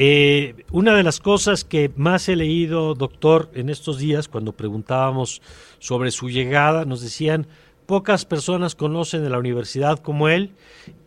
Eh, 0.00 0.54
una 0.70 0.94
de 0.94 1.02
las 1.02 1.18
cosas 1.18 1.64
que 1.64 1.90
más 1.96 2.28
he 2.28 2.36
leído, 2.36 2.94
doctor, 2.94 3.50
en 3.54 3.68
estos 3.68 3.98
días, 3.98 4.28
cuando 4.28 4.52
preguntábamos 4.52 5.42
sobre 5.80 6.12
su 6.12 6.30
llegada, 6.30 6.84
nos 6.84 7.02
decían, 7.02 7.48
pocas 7.84 8.24
personas 8.24 8.76
conocen 8.76 9.24
de 9.24 9.30
la 9.30 9.40
universidad 9.40 9.98
como 9.98 10.28
él 10.28 10.52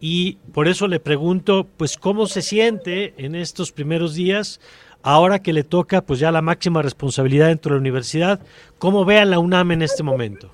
y 0.01 0.39
por 0.53 0.67
eso 0.67 0.89
le 0.89 0.99
pregunto, 0.99 1.67
pues, 1.77 1.97
¿cómo 1.97 2.27
se 2.27 2.41
siente 2.41 3.13
en 3.15 3.35
estos 3.35 3.71
primeros 3.71 4.13
días, 4.13 4.59
ahora 5.03 5.39
que 5.39 5.53
le 5.53 5.63
toca, 5.63 6.01
pues, 6.01 6.19
ya 6.19 6.29
la 6.33 6.41
máxima 6.41 6.81
responsabilidad 6.81 7.47
dentro 7.47 7.69
de 7.69 7.77
la 7.77 7.81
universidad? 7.81 8.41
¿Cómo 8.77 9.05
ve 9.05 9.19
a 9.19 9.25
la 9.25 9.39
UNAM 9.39 9.71
en 9.71 9.83
este 9.83 10.03
momento? 10.03 10.51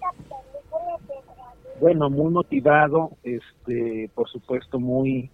Bueno, 1.81 2.07
muy 2.11 2.31
motivado, 2.31 3.13
este, 3.23 4.11
por 4.13 4.29
supuesto, 4.29 4.79
muy 4.79 5.31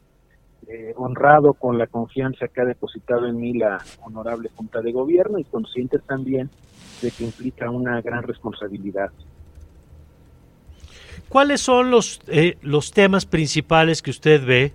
eh, 0.67 0.93
honrado 0.95 1.54
con 1.54 1.78
la 1.78 1.88
confianza 1.88 2.47
que 2.47 2.62
ha 2.62 2.65
depositado 2.65 3.28
en 3.28 3.38
mí 3.38 3.54
la 3.54 3.84
honorable 4.04 4.49
Junta 4.56 4.82
de 4.82 4.91
Gobierno 4.91 5.39
y 5.39 5.43
consciente 5.43 5.99
también 5.99 6.49
de 7.02 7.12
que 7.12 7.23
implica 7.23 7.69
una 7.69 8.02
gran 8.02 8.23
responsabilidad. 8.23 9.12
¿Cuáles 11.30 11.62
son 11.62 11.91
los, 11.91 12.21
eh, 12.28 12.58
los 12.62 12.91
temas 12.91 13.26
principales 13.26 14.02
que 14.02 14.12
usted 14.12 14.45
ve? 14.45 14.73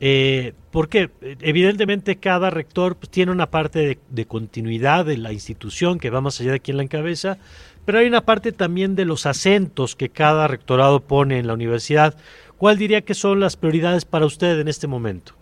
Eh, 0.00 0.54
porque 0.70 1.10
evidentemente 1.40 2.16
cada 2.16 2.50
rector 2.50 2.96
pues, 2.96 3.10
tiene 3.10 3.32
una 3.32 3.50
parte 3.50 3.80
de, 3.80 3.98
de, 4.08 4.26
continuidad 4.26 5.04
de 5.04 5.18
la 5.18 5.32
institución 5.32 5.98
que 5.98 6.10
va 6.10 6.20
más 6.20 6.40
allá 6.40 6.52
de 6.52 6.60
quien 6.60 6.76
la 6.76 6.84
encabeza, 6.84 7.38
pero 7.84 7.98
hay 7.98 8.06
una 8.06 8.20
parte 8.20 8.52
también 8.52 8.94
de 8.94 9.04
los 9.04 9.26
acentos 9.26 9.96
que 9.96 10.08
cada 10.08 10.46
rectorado 10.46 11.00
pone 11.00 11.38
en 11.38 11.46
la 11.46 11.54
universidad. 11.54 12.16
¿Cuál 12.58 12.76
diría 12.76 13.02
que 13.02 13.14
son 13.14 13.38
las 13.38 13.56
prioridades 13.56 14.04
para 14.04 14.26
usted 14.26 14.58
en 14.58 14.68
este 14.68 14.88
momento? 14.88 15.32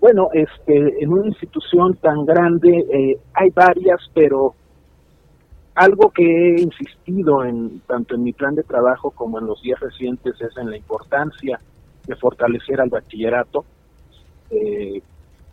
Bueno, 0.00 0.28
este, 0.32 1.00
en 1.00 1.12
una 1.12 1.28
institución 1.28 1.94
tan 1.94 2.26
grande 2.26 2.84
eh, 2.92 3.16
hay 3.34 3.50
varias, 3.50 4.00
pero 4.12 4.52
algo 5.76 6.10
que 6.10 6.24
he 6.24 6.60
insistido 6.60 7.44
en 7.44 7.80
tanto 7.86 8.16
en 8.16 8.24
mi 8.24 8.32
plan 8.32 8.56
de 8.56 8.64
trabajo 8.64 9.12
como 9.12 9.38
en 9.38 9.46
los 9.46 9.62
días 9.62 9.78
recientes 9.78 10.34
es 10.40 10.56
en 10.56 10.70
la 10.70 10.76
importancia 10.76 11.60
de 12.04 12.16
fortalecer 12.16 12.80
al 12.80 12.90
bachillerato. 12.90 13.64
Eh, 14.50 15.00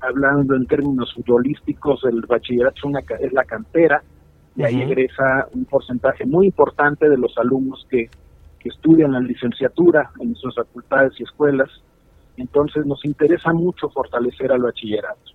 hablando 0.02 0.56
en 0.56 0.66
términos 0.66 1.14
futbolísticos, 1.14 2.04
el 2.06 2.22
bachillerato 2.22 2.76
es, 2.76 2.84
una, 2.86 3.02
es 3.20 3.32
la 3.34 3.44
cantera 3.44 4.02
y 4.56 4.64
ahí 4.64 4.82
egresa 4.82 5.48
un 5.54 5.66
porcentaje 5.66 6.26
muy 6.26 6.48
importante 6.48 7.08
de 7.08 7.18
los 7.18 7.38
alumnos 7.38 7.86
que 7.88 8.10
que 8.60 8.70
estudian 8.70 9.14
la 9.14 9.20
licenciatura 9.20 10.12
en 10.20 10.30
nuestras 10.30 10.56
facultades 10.56 11.14
y 11.20 11.24
escuelas. 11.24 11.70
Entonces 12.38 12.86
nos 12.86 13.04
interesa 13.06 13.54
mucho 13.54 13.90
fortalecer 13.90 14.52
al 14.52 14.62
bachillerato. 14.62 15.32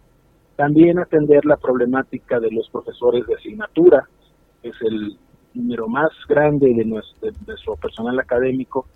También 0.57 0.99
atender 0.99 1.45
la 1.45 1.57
problemática 1.57 2.39
de 2.39 2.51
los 2.51 2.69
profesores 2.71 3.27
de 3.27 3.35
asignatura, 3.35 4.09
que 4.63 4.69
es 4.69 4.77
el 4.83 5.19
número 5.55 5.89
más 5.89 6.11
grande 6.29 6.73
de 6.75 6.85
nuestro, 6.85 7.77
personal 7.77 8.19
académico 8.19 8.87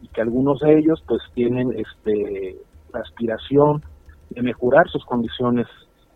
y 0.00 0.08
que 0.08 0.20
algunos 0.20 0.60
de 0.60 0.78
ellos 0.78 1.02
pues 1.06 1.22
tienen 1.34 1.72
este 1.72 2.56
la 2.92 3.00
aspiración 3.00 3.82
de 4.30 4.42
mejorar 4.42 4.88
sus 4.88 5.04
condiciones 5.06 5.66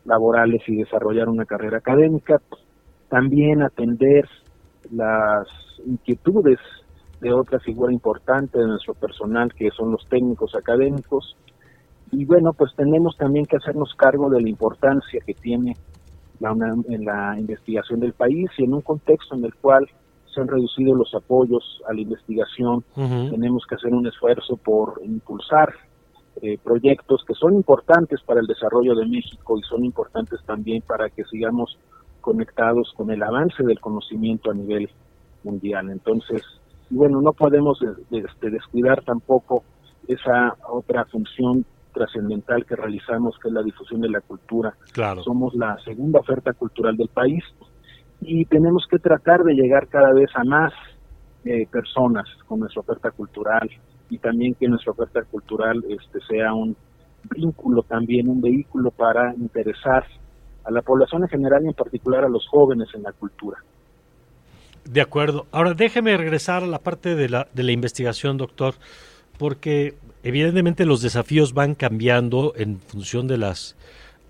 laborales 0.05 0.63
y 0.67 0.77
desarrollar 0.77 1.29
una 1.29 1.47
carrera 1.47 1.79
académica. 1.79 2.41
También 3.09 3.63
atender 3.63 4.29
las 4.91 5.49
inquietudes 5.87 6.59
de 7.21 7.33
otra 7.33 7.59
figura 7.61 7.93
importante 7.93 8.59
de 8.59 8.67
nuestro 8.67 8.95
personal 8.95 9.53
que 9.55 9.71
son 9.71 9.93
los 9.93 10.07
técnicos 10.09 10.55
académicos. 10.55 11.37
Y 12.13 12.25
bueno 12.25 12.53
pues 12.53 12.75
tenemos 12.77 13.17
también 13.17 13.47
que 13.47 13.57
hacernos 13.57 13.95
cargo 13.97 14.31
de 14.31 14.41
la 14.41 14.49
importancia 14.49 15.21
que 15.25 15.35
tiene 15.35 15.77
la 16.41 16.51
en 16.51 17.05
la 17.05 17.39
investigación 17.39 18.01
del 18.01 18.13
país 18.13 18.51
y 18.59 18.65
en 18.65 18.75
un 18.75 18.83
contexto 18.83 19.35
en 19.35 19.45
el 19.45 19.55
cual 19.55 19.89
se 20.37 20.41
han 20.43 20.49
reducido 20.49 20.95
los 20.95 21.15
apoyos 21.15 21.83
a 21.89 21.95
la 21.95 22.01
investigación. 22.03 22.85
Tenemos 22.95 23.65
que 23.67 23.75
hacer 23.75 23.95
un 23.95 24.07
esfuerzo 24.07 24.59
por 24.59 25.01
impulsar 25.03 25.73
eh, 26.43 26.59
proyectos 26.63 27.25
que 27.27 27.33
son 27.33 27.55
importantes 27.55 28.21
para 28.21 28.41
el 28.41 28.47
desarrollo 28.47 28.95
de 28.95 29.07
México 29.07 29.59
y 29.59 29.63
son 29.63 29.87
importantes 29.87 30.39
también 30.45 30.83
para 30.83 31.09
que 31.09 31.25
sigamos 31.25 31.79
conectados 32.21 32.93
con 32.95 33.11
el 33.11 33.23
avance 33.23 33.63
del 33.63 33.81
conocimiento 33.81 34.51
a 34.51 34.55
nivel 34.55 34.91
mundial. 35.43 35.89
Entonces 35.91 36.43
y 36.91 36.95
bueno, 36.95 37.21
no 37.21 37.33
podemos 37.33 37.81
este, 38.11 38.51
descuidar 38.51 39.03
tampoco 39.05 39.65
esa 40.07 40.55
otra 40.69 41.05
función 41.07 41.65
trascendental 41.93 42.65
que 42.67 42.77
realizamos, 42.77 43.39
que 43.39 43.49
es 43.49 43.55
la 43.55 43.63
difusión 43.63 44.01
de 44.01 44.11
la 44.11 44.21
cultura. 44.21 44.75
Claro. 44.93 45.23
Somos 45.23 45.55
la 45.55 45.79
segunda 45.85 46.21
oferta 46.21 46.53
cultural 46.53 46.97
del 46.97 47.09
país 47.09 47.43
y 48.21 48.45
tenemos 48.45 48.87
que 48.91 48.99
tratar 48.99 49.43
de 49.43 49.55
llegar 49.55 49.89
cada 49.89 50.13
vez 50.13 50.31
a 50.35 50.45
más 50.45 50.73
eh, 51.45 51.67
personas 51.71 52.27
con 52.47 52.61
nuestra 52.61 52.81
oferta 52.81 53.11
cultural 53.11 53.69
y 54.11 54.19
también 54.19 54.55
que 54.55 54.69
nuestra 54.69 54.93
oferta 54.93 55.23
cultural 55.23 55.85
este 55.89 56.21
sea 56.29 56.53
un 56.55 56.77
vínculo 57.29 57.83
también 57.83 58.29
un 58.29 58.41
vehículo 58.41 58.91
para 58.91 59.35
interesar 59.35 60.05
a 60.65 60.71
la 60.71 60.83
población 60.83 61.23
en 61.23 61.29
general 61.29 61.65
y 61.65 61.69
en 61.69 61.75
particular 61.75 62.25
a 62.25 62.29
los 62.29 62.47
jóvenes 62.49 62.89
en 62.95 63.03
la 63.03 63.13
cultura. 63.13 63.59
De 64.89 65.01
acuerdo. 65.01 65.47
Ahora 65.51 65.75
déjeme 65.75 66.17
regresar 66.17 66.63
a 66.63 66.67
la 66.67 66.79
parte 66.79 67.15
de 67.15 67.29
la, 67.29 67.49
de 67.53 67.63
la 67.63 67.73
investigación, 67.73 68.37
doctor, 68.37 68.75
porque 69.39 69.95
evidentemente 70.23 70.87
los 70.87 71.03
desafíos 71.03 71.55
van 71.55 71.75
cambiando 71.75 72.53
en 72.57 72.79
función 72.81 73.27
de 73.27 73.39
las 73.39 73.77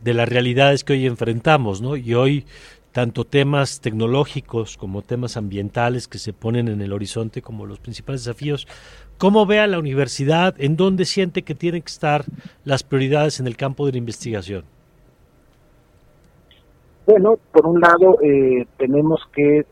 de 0.02 0.14
las 0.14 0.28
realidades 0.28 0.84
que 0.84 0.92
hoy 0.92 1.06
enfrentamos, 1.06 1.80
¿no? 1.80 1.96
Y 1.96 2.14
hoy 2.14 2.44
tanto 2.92 3.24
temas 3.24 3.80
tecnológicos 3.80 4.76
como 4.76 5.02
temas 5.02 5.36
ambientales 5.36 6.08
que 6.08 6.18
se 6.18 6.32
ponen 6.32 6.68
en 6.68 6.80
el 6.80 6.92
horizonte 6.94 7.42
como 7.42 7.66
los 7.66 7.78
principales 7.78 8.24
desafíos. 8.24 8.66
¿Cómo 9.18 9.44
ve 9.44 9.60
a 9.60 9.66
la 9.66 9.78
universidad? 9.78 10.54
¿En 10.58 10.76
dónde 10.76 11.04
siente 11.04 11.42
que 11.42 11.54
tienen 11.54 11.82
que 11.82 11.90
estar 11.90 12.24
las 12.64 12.82
prioridades 12.82 13.38
en 13.40 13.46
el 13.46 13.56
campo 13.56 13.84
de 13.84 13.92
la 13.92 13.98
investigación? 13.98 14.64
Bueno, 17.06 17.38
por 17.52 17.66
un 17.66 17.80
lado, 17.80 18.16
eh, 18.22 18.66
tenemos 18.78 19.20
que 19.34 19.66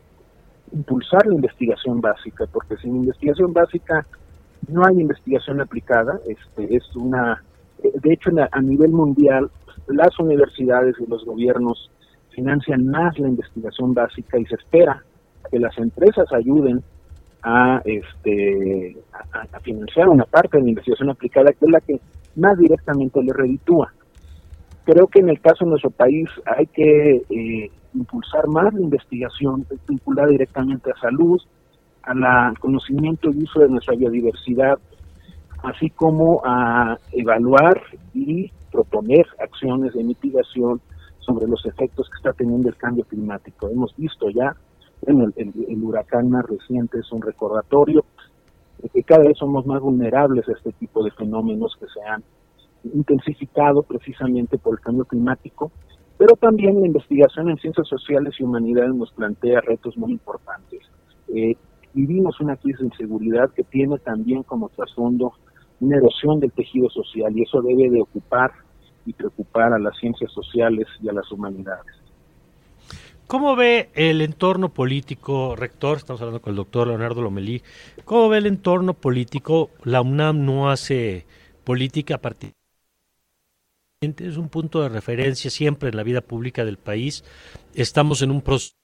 impulsar 0.75 1.25
la 1.25 1.35
investigación 1.35 2.01
básica, 2.01 2.45
porque 2.51 2.77
sin 2.77 2.97
investigación 2.97 3.53
básica 3.53 4.05
no 4.67 4.85
hay 4.85 4.99
investigación 4.99 5.61
aplicada. 5.61 6.19
Este, 6.27 6.75
es 6.75 6.95
una, 6.95 7.41
de 7.81 8.13
hecho, 8.13 8.31
a 8.51 8.61
nivel 8.61 8.91
mundial, 8.91 9.49
las 9.87 10.19
universidades 10.19 10.95
y 10.99 11.09
los 11.09 11.23
gobiernos 11.25 11.89
financian 12.31 12.85
más 12.87 13.17
la 13.17 13.29
investigación 13.29 13.93
básica 13.93 14.37
y 14.37 14.45
se 14.45 14.55
espera 14.55 15.01
que 15.49 15.59
las 15.59 15.77
empresas 15.77 16.25
ayuden 16.33 16.83
a, 17.43 17.81
este, 17.85 18.97
a, 19.21 19.59
financiar 19.59 20.09
una 20.09 20.25
parte 20.25 20.57
de 20.57 20.63
la 20.63 20.69
investigación 20.69 21.09
aplicada, 21.11 21.53
que 21.53 21.65
es 21.65 21.71
la 21.71 21.79
que 21.79 21.99
más 22.35 22.57
directamente 22.57 23.23
le 23.23 23.31
reditúa. 23.31 23.93
Creo 24.85 25.07
que 25.07 25.19
en 25.19 25.29
el 25.29 25.41
caso 25.41 25.65
de 25.65 25.71
nuestro 25.71 25.89
país 25.89 26.29
hay 26.45 26.67
que 26.67 27.23
eh, 27.29 27.71
impulsar 27.95 28.47
más 28.47 28.71
la 28.73 28.81
investigación 28.81 29.65
vinculada 29.87 30.29
directamente 30.29 30.91
a 30.91 30.99
salud, 30.99 31.41
al 32.03 32.57
conocimiento 32.59 33.31
y 33.31 33.43
uso 33.43 33.61
de 33.61 33.69
nuestra 33.69 33.95
biodiversidad, 33.95 34.77
así 35.63 35.89
como 35.89 36.39
a 36.45 36.99
evaluar 37.11 37.81
y 38.13 38.51
proponer 38.71 39.25
acciones 39.39 39.93
de 39.93 40.03
mitigación 40.03 40.79
sobre 41.17 41.47
los 41.47 41.65
efectos 41.65 42.07
que 42.07 42.17
está 42.17 42.33
teniendo 42.33 42.69
el 42.69 42.75
cambio 42.75 43.05
climático. 43.05 43.67
Hemos 43.67 43.95
visto 43.95 44.29
ya, 44.29 44.55
en 45.07 45.21
el, 45.21 45.83
huracán 45.83 46.29
más 46.29 46.45
reciente 46.45 46.99
es 46.99 47.11
un 47.11 47.23
recordatorio 47.23 48.05
de 48.83 48.89
que 48.89 49.01
cada 49.01 49.23
vez 49.23 49.37
somos 49.37 49.65
más 49.65 49.81
vulnerables 49.81 50.47
a 50.47 50.51
este 50.51 50.71
tipo 50.73 51.03
de 51.03 51.09
fenómenos 51.09 51.75
que 51.79 51.87
se 51.87 52.01
han 52.07 52.23
intensificado 52.93 53.83
precisamente 53.83 54.57
por 54.57 54.75
el 54.75 54.79
cambio 54.79 55.05
climático, 55.05 55.71
pero 56.17 56.35
también 56.35 56.79
la 56.79 56.87
investigación 56.87 57.49
en 57.49 57.57
ciencias 57.57 57.87
sociales 57.87 58.35
y 58.39 58.43
humanidades 58.43 58.93
nos 58.95 59.11
plantea 59.11 59.61
retos 59.61 59.97
muy 59.97 60.11
importantes. 60.11 60.81
Eh, 61.33 61.55
vivimos 61.93 62.39
una 62.39 62.55
crisis 62.55 62.79
de 62.79 62.87
inseguridad 62.87 63.51
que 63.51 63.63
tiene 63.63 63.97
también 63.99 64.43
como 64.43 64.69
trasfondo 64.69 65.33
una 65.79 65.97
erosión 65.97 66.39
del 66.39 66.51
tejido 66.51 66.89
social 66.89 67.35
y 67.35 67.43
eso 67.43 67.61
debe 67.61 67.89
de 67.89 68.01
ocupar 68.01 68.51
y 69.05 69.13
preocupar 69.13 69.73
a 69.73 69.79
las 69.79 69.97
ciencias 69.97 70.31
sociales 70.31 70.87
y 71.01 71.09
a 71.09 71.13
las 71.13 71.29
humanidades. 71.31 71.95
¿Cómo 73.27 73.55
ve 73.55 73.89
el 73.95 74.21
entorno 74.21 74.69
político, 74.69 75.55
rector? 75.55 75.97
Estamos 75.97 76.21
hablando 76.21 76.41
con 76.41 76.51
el 76.51 76.57
doctor 76.57 76.87
Leonardo 76.87 77.23
Lomelí. 77.23 77.61
¿Cómo 78.05 78.29
ve 78.29 78.37
el 78.37 78.45
entorno 78.45 78.93
político? 78.93 79.71
La 79.83 80.01
UNAM 80.01 80.45
no 80.45 80.69
hace 80.69 81.25
política 81.63 82.15
a 82.15 82.17
partir 82.19 82.51
es 84.17 84.37
un 84.37 84.49
punto 84.49 84.81
de 84.81 84.89
referencia 84.89 85.49
siempre 85.49 85.89
en 85.89 85.97
la 85.97 86.03
vida 86.03 86.21
pública 86.21 86.65
del 86.65 86.77
país. 86.77 87.23
Estamos 87.73 88.21
en 88.21 88.31
un 88.31 88.41
proceso 88.41 88.75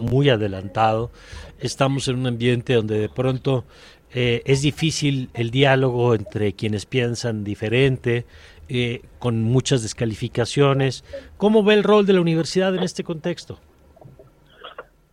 muy 0.00 0.28
adelantado, 0.28 1.10
estamos 1.58 2.06
en 2.08 2.18
un 2.18 2.26
ambiente 2.28 2.74
donde 2.74 2.98
de 2.98 3.08
pronto 3.08 3.64
eh, 4.12 4.42
es 4.44 4.62
difícil 4.62 5.30
el 5.34 5.50
diálogo 5.50 6.14
entre 6.14 6.52
quienes 6.52 6.86
piensan 6.86 7.44
diferente, 7.44 8.24
eh, 8.68 9.02
con 9.18 9.42
muchas 9.42 9.82
descalificaciones. 9.82 11.04
¿Cómo 11.36 11.64
ve 11.64 11.74
el 11.74 11.82
rol 11.82 12.06
de 12.06 12.12
la 12.12 12.20
universidad 12.20 12.74
en 12.76 12.84
este 12.84 13.02
contexto? 13.02 13.58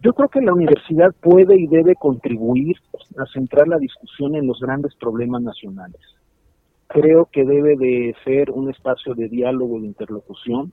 Yo 0.04 0.14
creo 0.14 0.30
que 0.30 0.42
la 0.42 0.54
universidad 0.54 1.12
puede 1.22 1.60
y 1.60 1.66
debe 1.66 1.96
contribuir 1.96 2.78
a 3.18 3.26
centrar 3.34 3.68
la 3.68 3.80
discusión 3.80 4.36
en 4.36 4.46
los 4.46 4.60
grandes 4.60 4.94
problemas 4.96 5.42
nacionales. 5.42 6.00
Creo 6.88 7.28
que 7.32 7.44
debe 7.44 7.76
de 7.76 8.16
ser 8.24 8.52
un 8.52 8.70
espacio 8.70 9.14
de 9.14 9.28
diálogo, 9.28 9.80
de 9.80 9.88
interlocución, 9.88 10.72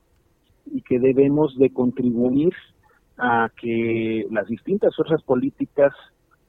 y 0.67 0.83
que 0.83 0.99
debemos 0.99 1.57
de 1.59 1.73
contribuir 1.73 2.53
a 3.19 3.51
que 3.61 4.27
las 4.31 4.47
distintas 4.47 4.95
fuerzas 4.97 5.23
políticas 5.23 5.93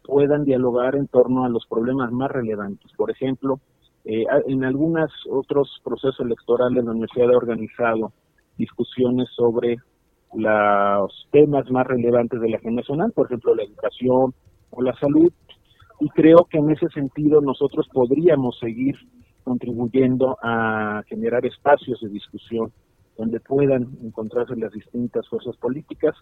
puedan 0.03 0.45
dialogar 0.45 0.95
en 0.95 1.07
torno 1.07 1.45
a 1.45 1.49
los 1.49 1.65
problemas 1.67 2.11
más 2.11 2.31
relevantes. 2.31 2.91
Por 2.95 3.11
ejemplo, 3.11 3.59
eh, 4.03 4.23
en 4.47 4.63
algunos 4.63 5.11
otros 5.29 5.81
procesos 5.83 6.19
electorales 6.19 6.83
la 6.83 6.91
universidad 6.91 7.31
ha 7.31 7.37
organizado 7.37 8.13
discusiones 8.57 9.27
sobre 9.35 9.77
los 10.33 11.27
temas 11.31 11.69
más 11.71 11.87
relevantes 11.87 12.39
de 12.39 12.49
la 12.49 12.57
agenda 12.57 12.81
nacional, 12.81 13.11
por 13.13 13.27
ejemplo 13.27 13.55
la 13.55 13.63
educación 13.63 14.33
o 14.69 14.81
la 14.81 14.93
salud, 14.99 15.31
y 15.99 16.09
creo 16.09 16.45
que 16.49 16.57
en 16.57 16.71
ese 16.71 16.87
sentido 16.89 17.41
nosotros 17.41 17.87
podríamos 17.91 18.59
seguir 18.59 18.95
contribuyendo 19.45 20.37
a 20.43 21.03
generar 21.07 21.45
espacios 21.45 22.01
de 22.01 22.09
discusión 22.09 22.73
donde 23.17 23.39
puedan 23.39 23.87
encontrarse 24.03 24.57
las 24.57 24.73
distintas 24.73 25.25
fuerzas 25.29 25.55
políticas, 25.55 26.13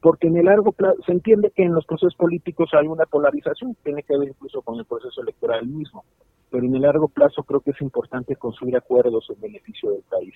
porque 0.00 0.28
en 0.28 0.36
el 0.36 0.44
largo 0.44 0.70
plazo 0.70 1.02
se 1.04 1.10
entiende 1.10 1.50
que 1.50 1.64
en 1.64 1.74
los 1.74 1.84
procesos 1.84 2.14
políticos 2.14 2.70
hay 2.74 2.86
una 2.86 3.06
polarización, 3.06 3.76
tiene 3.82 4.04
que 4.04 4.16
ver 4.16 4.28
incluso 4.28 4.62
con 4.62 4.78
el 4.78 4.84
proceso 4.84 5.20
electoral 5.20 5.66
mismo 5.66 6.04
pero 6.50 6.64
en 6.64 6.74
el 6.74 6.82
largo 6.82 7.08
plazo 7.08 7.42
creo 7.42 7.60
que 7.60 7.70
es 7.72 7.80
importante 7.80 8.36
construir 8.36 8.76
acuerdos 8.76 9.26
en 9.30 9.40
beneficio 9.40 9.90
del 9.90 10.02
país. 10.02 10.34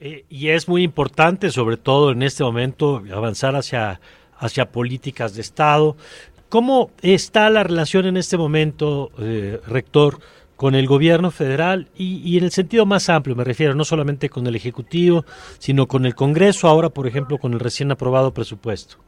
Eh, 0.00 0.24
y 0.28 0.48
es 0.48 0.68
muy 0.68 0.82
importante, 0.82 1.50
sobre 1.50 1.76
todo 1.76 2.10
en 2.10 2.22
este 2.22 2.42
momento, 2.42 3.02
avanzar 3.12 3.54
hacia, 3.54 4.00
hacia 4.38 4.70
políticas 4.70 5.34
de 5.34 5.40
Estado. 5.42 5.96
¿Cómo 6.54 6.92
está 7.02 7.50
la 7.50 7.64
relación 7.64 8.06
en 8.06 8.16
este 8.16 8.36
momento, 8.36 9.10
eh, 9.18 9.58
rector, 9.66 10.18
con 10.54 10.76
el 10.76 10.86
gobierno 10.86 11.32
federal 11.32 11.88
y, 11.96 12.18
y, 12.18 12.38
en 12.38 12.44
el 12.44 12.52
sentido 12.52 12.86
más 12.86 13.08
amplio, 13.08 13.34
me 13.34 13.42
refiero 13.42 13.74
no 13.74 13.82
solamente 13.82 14.28
con 14.28 14.46
el 14.46 14.54
Ejecutivo, 14.54 15.24
sino 15.58 15.88
con 15.88 16.06
el 16.06 16.14
Congreso, 16.14 16.68
ahora 16.68 16.90
por 16.90 17.08
ejemplo 17.08 17.38
con 17.38 17.54
el 17.54 17.58
recién 17.58 17.90
aprobado 17.90 18.32
presupuesto? 18.32 18.98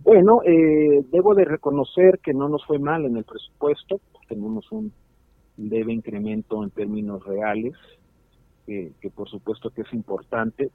Bueno, 0.00 0.42
eh, 0.44 1.02
debo 1.10 1.34
de 1.34 1.46
reconocer 1.46 2.18
que 2.18 2.34
no 2.34 2.50
nos 2.50 2.66
fue 2.66 2.78
mal 2.78 3.06
en 3.06 3.16
el 3.16 3.24
presupuesto, 3.24 3.98
tenemos 4.28 4.70
un 4.70 4.92
leve 5.56 5.94
incremento 5.94 6.62
en 6.62 6.68
términos 6.68 7.24
reales, 7.24 7.72
que 8.66 9.10
por 9.14 9.30
supuesto 9.30 9.70
que 9.70 9.80
es 9.80 9.92
importante. 9.94 10.70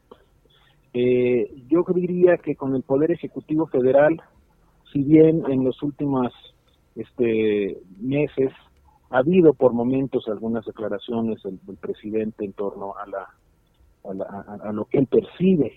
Eh, 0.94 1.50
yo 1.68 1.86
diría 1.94 2.38
que 2.38 2.56
con 2.56 2.76
el 2.76 2.84
Poder 2.84 3.12
Ejecutivo 3.12 3.68
Federal, 3.68 4.22
si 4.92 5.04
bien 5.04 5.44
en 5.50 5.64
los 5.64 5.82
últimos 5.84 6.34
este, 6.96 7.78
meses 8.00 8.52
ha 9.10 9.20
habido 9.20 9.54
por 9.54 9.74
momentos 9.74 10.28
algunas 10.28 10.66
declaraciones 10.66 11.42
del, 11.44 11.78
presidente 11.78 12.46
en 12.46 12.54
torno 12.54 12.94
a, 12.98 13.08
la, 13.08 13.28
a 14.64 14.72
lo 14.72 14.86
que 14.86 15.00
él 15.00 15.08
percibe 15.08 15.74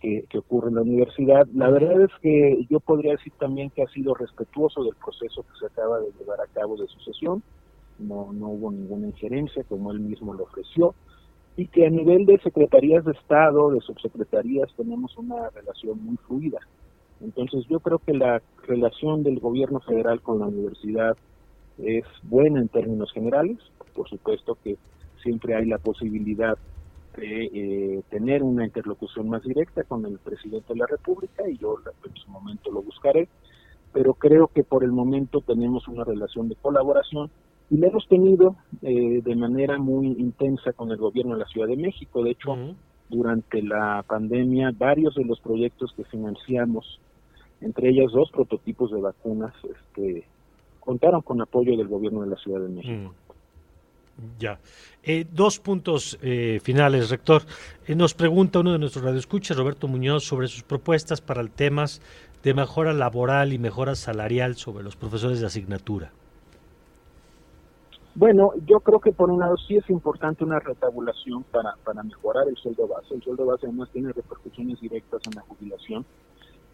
que, 0.00 0.38
ocurre 0.38 0.68
en 0.68 0.76
la 0.76 0.82
universidad. 0.82 1.46
La 1.54 1.68
verdad 1.68 2.02
es 2.02 2.10
que 2.22 2.66
yo 2.68 2.80
podría 2.80 3.12
decir 3.12 3.32
también 3.38 3.70
que 3.70 3.82
ha 3.82 3.88
sido 3.88 4.14
respetuoso 4.14 4.82
del 4.82 4.94
proceso 4.96 5.42
que 5.42 5.58
se 5.58 5.66
acaba 5.66 6.00
de 6.00 6.10
llevar 6.18 6.40
a 6.40 6.46
cabo 6.46 6.76
de 6.76 6.86
sucesión, 6.88 7.42
no, 7.98 8.32
no 8.32 8.48
hubo 8.48 8.72
ninguna 8.72 9.08
injerencia 9.08 9.62
como 9.64 9.92
él 9.92 10.00
mismo 10.00 10.32
lo 10.32 10.44
ofreció, 10.44 10.94
y 11.60 11.66
que 11.66 11.86
a 11.86 11.90
nivel 11.90 12.24
de 12.24 12.38
secretarías 12.38 13.04
de 13.04 13.12
Estado, 13.12 13.70
de 13.70 13.82
subsecretarías, 13.82 14.72
tenemos 14.78 15.14
una 15.18 15.50
relación 15.50 16.02
muy 16.02 16.16
fluida. 16.26 16.58
Entonces 17.20 17.66
yo 17.68 17.80
creo 17.80 17.98
que 17.98 18.14
la 18.14 18.40
relación 18.66 19.22
del 19.22 19.40
gobierno 19.40 19.78
federal 19.80 20.22
con 20.22 20.38
la 20.38 20.46
universidad 20.46 21.18
es 21.76 22.06
buena 22.22 22.60
en 22.60 22.68
términos 22.68 23.12
generales, 23.12 23.58
por 23.94 24.08
supuesto 24.08 24.56
que 24.64 24.78
siempre 25.22 25.54
hay 25.54 25.66
la 25.66 25.76
posibilidad 25.76 26.56
de 27.18 27.50
eh, 27.52 28.02
tener 28.08 28.42
una 28.42 28.64
interlocución 28.64 29.28
más 29.28 29.42
directa 29.42 29.84
con 29.84 30.06
el 30.06 30.18
presidente 30.18 30.72
de 30.72 30.78
la 30.78 30.86
República 30.86 31.46
y 31.46 31.58
yo 31.58 31.76
en 32.06 32.16
su 32.16 32.30
momento 32.30 32.72
lo 32.72 32.80
buscaré, 32.80 33.28
pero 33.92 34.14
creo 34.14 34.46
que 34.46 34.64
por 34.64 34.82
el 34.82 34.92
momento 34.92 35.42
tenemos 35.42 35.86
una 35.88 36.04
relación 36.04 36.48
de 36.48 36.54
colaboración 36.54 37.30
y 37.70 37.76
la 37.76 37.86
hemos 37.86 38.06
tenido 38.08 38.56
eh, 38.82 39.22
de 39.22 39.36
manera 39.36 39.78
muy 39.78 40.08
intensa 40.08 40.72
con 40.72 40.90
el 40.90 40.96
gobierno 40.96 41.34
de 41.34 41.40
la 41.40 41.46
Ciudad 41.46 41.68
de 41.68 41.76
México. 41.76 42.22
De 42.22 42.32
hecho, 42.32 42.56
durante 43.08 43.62
la 43.62 44.04
pandemia 44.06 44.72
varios 44.76 45.14
de 45.14 45.24
los 45.24 45.40
proyectos 45.40 45.92
que 45.96 46.04
financiamos, 46.04 47.00
entre 47.60 47.90
ellas 47.90 48.10
dos 48.12 48.30
prototipos 48.30 48.90
de 48.90 49.00
vacunas, 49.00 49.54
este, 49.64 50.24
contaron 50.80 51.22
con 51.22 51.40
apoyo 51.40 51.76
del 51.76 51.88
gobierno 51.88 52.22
de 52.22 52.28
la 52.30 52.36
Ciudad 52.36 52.60
de 52.60 52.68
México. 52.68 53.12
Mm. 53.12 54.38
Ya. 54.38 54.58
Eh, 55.02 55.24
dos 55.30 55.60
puntos 55.60 56.18
eh, 56.22 56.60
finales, 56.62 57.10
rector. 57.10 57.42
Eh, 57.86 57.94
nos 57.94 58.14
pregunta 58.14 58.60
uno 58.60 58.72
de 58.72 58.78
nuestros 58.78 59.04
radioescuchas, 59.04 59.56
Roberto 59.56 59.88
Muñoz, 59.88 60.24
sobre 60.24 60.48
sus 60.48 60.62
propuestas 60.62 61.20
para 61.20 61.40
el 61.40 61.50
temas 61.50 62.02
de 62.42 62.54
mejora 62.54 62.92
laboral 62.92 63.52
y 63.52 63.58
mejora 63.58 63.94
salarial 63.94 64.56
sobre 64.56 64.84
los 64.84 64.96
profesores 64.96 65.40
de 65.40 65.46
asignatura. 65.46 66.12
Bueno, 68.14 68.52
yo 68.66 68.80
creo 68.80 68.98
que 68.98 69.12
por 69.12 69.30
un 69.30 69.40
lado 69.40 69.56
sí 69.56 69.76
es 69.76 69.88
importante 69.88 70.44
una 70.44 70.58
retabulación 70.58 71.44
para, 71.44 71.76
para 71.84 72.02
mejorar 72.02 72.48
el 72.48 72.56
sueldo 72.56 72.88
base. 72.88 73.14
El 73.14 73.22
sueldo 73.22 73.46
base 73.46 73.66
además 73.66 73.88
tiene 73.92 74.12
repercusiones 74.12 74.80
directas 74.80 75.22
en 75.26 75.36
la 75.36 75.42
jubilación. 75.42 76.04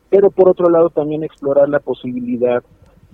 Pero 0.08 0.30
por 0.30 0.48
otro 0.48 0.70
lado 0.70 0.88
también 0.90 1.24
explorar 1.24 1.68
la 1.68 1.80
posibilidad 1.80 2.62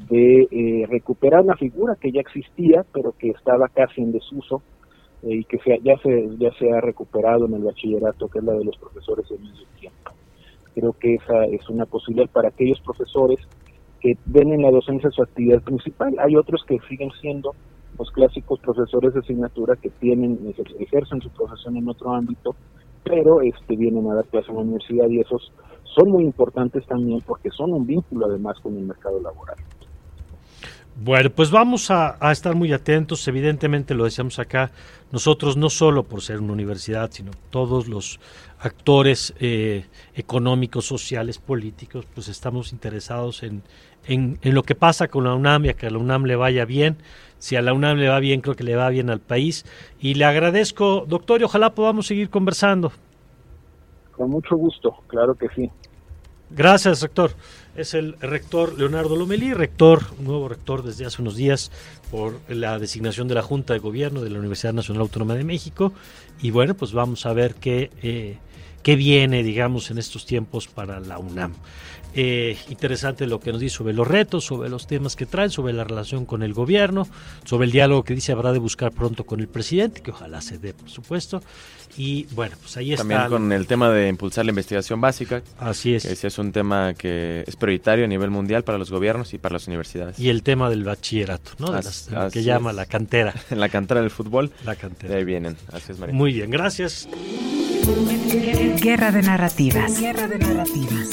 de 0.09 0.49
eh, 0.51 0.87
recuperar 0.89 1.43
una 1.43 1.57
figura 1.57 1.97
que 1.97 2.13
ya 2.13 2.21
existía, 2.21 2.85
pero 2.93 3.13
que 3.19 3.31
estaba 3.31 3.69
casi 3.69 4.01
en 4.01 4.13
desuso 4.13 4.63
eh, 5.23 5.37
y 5.37 5.45
que 5.45 5.59
ya, 5.83 5.97
se, 5.99 6.29
ya 6.39 6.53
se 6.59 6.71
ha 6.71 6.81
recuperado 6.81 7.47
en 7.47 7.55
el 7.55 7.65
bachillerato, 7.65 8.29
que 8.29 8.39
es 8.39 8.45
la 8.45 8.53
de 8.53 8.65
los 8.65 8.77
profesores 8.77 9.29
de 9.29 9.39
medio 9.39 9.67
tiempo. 9.81 10.13
Creo 10.75 10.93
que 10.93 11.15
esa 11.15 11.45
es 11.47 11.69
una 11.69 11.87
posibilidad 11.87 12.31
para 12.31 12.49
aquellos 12.49 12.81
profesores 12.81 13.39
que 14.01 14.17
ven 14.27 14.53
en 14.53 14.63
la 14.63 14.71
docencia 14.71 15.11
su 15.11 15.23
actividad 15.23 15.63
principal. 15.63 16.15
Hay 16.19 16.37
otros 16.37 16.65
que 16.67 16.79
siguen 16.89 17.11
siendo 17.21 17.55
los 17.99 18.11
clásicos 18.11 18.61
profesores 18.61 19.15
de 19.15 19.21
asignatura 19.21 19.77
que 19.77 19.91
tienen 19.91 20.55
ejercen 20.79 21.21
su 21.21 21.31
profesión 21.31 21.77
en 21.77 21.89
otro 21.89 22.15
ámbito, 22.15 22.55
pero 23.05 23.41
este 23.41 23.77
vienen 23.77 24.11
a 24.11 24.15
dar 24.15 24.25
clases 24.27 24.51
en 24.51 24.57
la 24.57 24.63
universidad 24.63 25.09
y 25.09 25.21
esos 25.21 25.53
son 25.95 26.11
muy 26.11 26.25
importantes 26.25 26.87
también 26.87 27.21
porque 27.27 27.51
son 27.51 27.73
un 27.73 27.87
vínculo 27.87 28.27
además 28.27 28.59
con 28.61 28.77
el 28.77 28.85
mercado 28.85 29.21
laboral. 29.21 29.57
Bueno, 30.95 31.31
pues 31.31 31.51
vamos 31.51 31.91
a, 31.91 32.19
estar 32.31 32.55
muy 32.55 32.73
atentos. 32.73 33.27
Evidentemente, 33.27 33.95
lo 33.95 34.05
decíamos 34.05 34.39
acá, 34.39 34.71
nosotros 35.11 35.57
no 35.57 35.71
solo 35.71 36.03
por 36.03 36.21
ser 36.21 36.39
una 36.41 36.53
universidad, 36.53 37.11
sino 37.11 37.33
todos 37.51 37.89
los 37.89 38.21
actores 38.61 39.35
eh, 39.41 39.87
económicos, 40.15 40.85
sociales, 40.85 41.39
políticos, 41.39 42.07
pues 42.15 42.29
estamos 42.29 42.73
interesados 42.73 43.43
en, 43.43 43.63
en, 44.07 44.39
lo 44.43 44.63
que 44.63 44.75
pasa 44.75 45.09
con 45.09 45.25
la 45.25 45.35
UNAM 45.35 45.65
y 45.65 45.69
a 45.71 45.75
que 45.75 45.91
la 45.91 45.99
UNAM 45.99 46.25
le 46.25 46.37
vaya 46.37 46.65
bien. 46.67 46.99
Si 47.43 47.57
a 47.57 47.61
la 47.61 47.73
UNAM 47.73 47.99
le 47.99 48.09
va 48.09 48.21
bien, 48.21 48.41
creo 48.41 48.55
que 48.55 48.63
le 48.63 48.77
va 48.77 48.89
bien 48.89 49.11
al 49.11 49.19
país. 49.19 49.67
Y 49.99 50.15
le 50.15 50.25
agradezco, 50.25 51.07
doctor, 51.09 51.41
y 51.41 51.45
ojalá 51.45 51.75
podamos 51.75 52.07
seguir 52.07 52.31
conversando. 52.31 52.93
Con 54.13 54.31
mucho 54.31 54.55
gusto, 54.55 54.95
claro 55.09 55.35
que 55.35 55.49
sí. 55.49 55.69
Gracias, 56.51 57.03
rector. 57.03 57.33
Es 57.75 57.95
el 57.95 58.13
rector 58.21 58.79
Leonardo 58.79 59.17
Lomelí, 59.17 59.55
rector, 59.55 60.17
nuevo 60.21 60.49
rector 60.49 60.85
desde 60.85 61.05
hace 61.05 61.21
unos 61.21 61.35
días 61.35 61.73
por 62.13 62.39
la 62.49 62.79
designación 62.79 63.27
de 63.27 63.35
la 63.35 63.43
Junta 63.43 63.73
de 63.73 63.81
Gobierno 63.81 64.21
de 64.21 64.31
la 64.31 64.39
Universidad 64.39 64.73
Nacional 64.73 65.01
Autónoma 65.03 65.35
de 65.35 65.43
México. 65.43 65.93
Y 66.41 66.53
bueno, 66.53 66.75
pues 66.75 66.93
vamos 66.93 67.27
a 67.27 67.33
ver 67.33 67.57
qué, 67.57 67.91
eh, 68.05 68.39
qué 68.83 68.97
viene, 68.97 69.43
digamos, 69.43 69.91
en 69.91 69.99
estos 69.99 70.27
tiempos 70.27 70.69
para 70.69 71.01
la 71.01 71.19
UNAM. 71.19 71.55
Eh, 72.15 72.59
interesante 72.69 73.27
lo 73.27 73.41
que 73.41 73.53
nos 73.53 73.61
dice 73.61 73.77
sobre 73.77 73.95
los 73.95 74.07
retos, 74.07 74.45
sobre 74.45 74.69
los 74.69 74.87
temas 74.87 75.17
que 75.17 75.25
traen, 75.25 75.51
sobre 75.51 75.73
la 75.73 75.85
relación 75.85 76.27
con 76.27 76.43
el 76.43 76.53
gobierno, 76.53 77.09
sobre 77.45 77.65
el 77.65 77.73
diálogo 77.73 78.05
que 78.05 78.15
dice 78.15 78.33
habrá 78.33 78.53
de 78.53 78.59
buscar 78.59 78.93
pronto 78.93 79.25
con 79.25 79.41
el 79.41 79.49
presidente, 79.49 80.03
que 80.03 80.11
ojalá 80.11 80.43
se 80.43 80.59
dé, 80.59 80.75
por 80.75 80.91
supuesto. 80.91 81.43
Y 81.97 82.27
bueno, 82.35 82.57
pues 82.61 82.77
ahí 82.77 82.93
está. 82.93 83.03
También 83.03 83.29
con 83.29 83.53
el 83.53 83.67
tema 83.67 83.91
de 83.91 84.09
impulsar 84.09 84.45
la 84.45 84.51
investigación 84.51 85.01
básica. 85.01 85.43
Así 85.59 85.95
es. 85.95 86.05
Ese 86.05 86.27
es 86.27 86.39
un 86.39 86.53
tema 86.53 86.95
que 86.95 87.45
es 87.47 87.57
prioritario 87.57 88.05
a 88.05 88.09
nivel 88.09 88.31
mundial 88.31 88.63
para 88.63 88.79
los 88.79 88.91
gobiernos 88.91 89.33
y 89.35 89.39
para 89.39 89.55
las 89.55 89.67
universidades. 89.67 90.19
Y 90.19 90.29
el 90.29 90.43
tema 90.43 90.71
del 90.71 90.85
bachillerato, 90.85 91.53
¿no? 91.59 91.73
que 92.31 92.43
llama 92.43 92.73
la 92.73 92.87
cantera. 92.87 93.35
En 93.51 93.61
la 93.61 93.69
cantera 93.69 94.01
del 94.01 94.11
fútbol. 94.11 94.53
La 94.65 94.77
cantera. 94.77 95.13
De 95.13 95.19
ahí 95.19 95.25
vienen. 95.25 95.57
Así 95.71 95.93
es, 95.93 95.99
María. 95.99 96.15
Muy 96.15 96.33
bien, 96.33 96.51
gracias. 96.51 97.09
Guerra 98.81 99.11
de 99.11 99.23
narrativas. 99.23 100.01
Guerra 100.01 100.29
de 100.29 100.39
narrativas. 100.39 101.11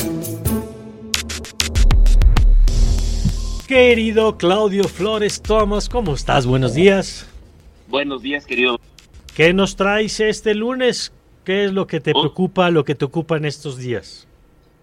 Querido 3.67 4.37
Claudio 4.37 4.83
Flores 4.83 5.41
Tomás, 5.41 5.89
¿cómo 5.89 6.13
estás? 6.13 6.45
Buenos 6.45 6.75
días. 6.75 7.27
Buenos 7.87 8.21
días, 8.21 8.45
querido. 8.45 8.79
¿Qué 9.35 9.51
nos 9.51 9.75
traes 9.75 10.19
este 10.19 10.53
lunes? 10.53 11.11
¿Qué 11.43 11.65
es 11.65 11.73
lo 11.73 11.87
que 11.87 11.99
te 11.99 12.11
oh. 12.13 12.21
preocupa, 12.21 12.69
lo 12.69 12.85
que 12.85 12.93
te 12.93 13.05
ocupa 13.05 13.37
en 13.37 13.45
estos 13.45 13.77
días? 13.77 14.27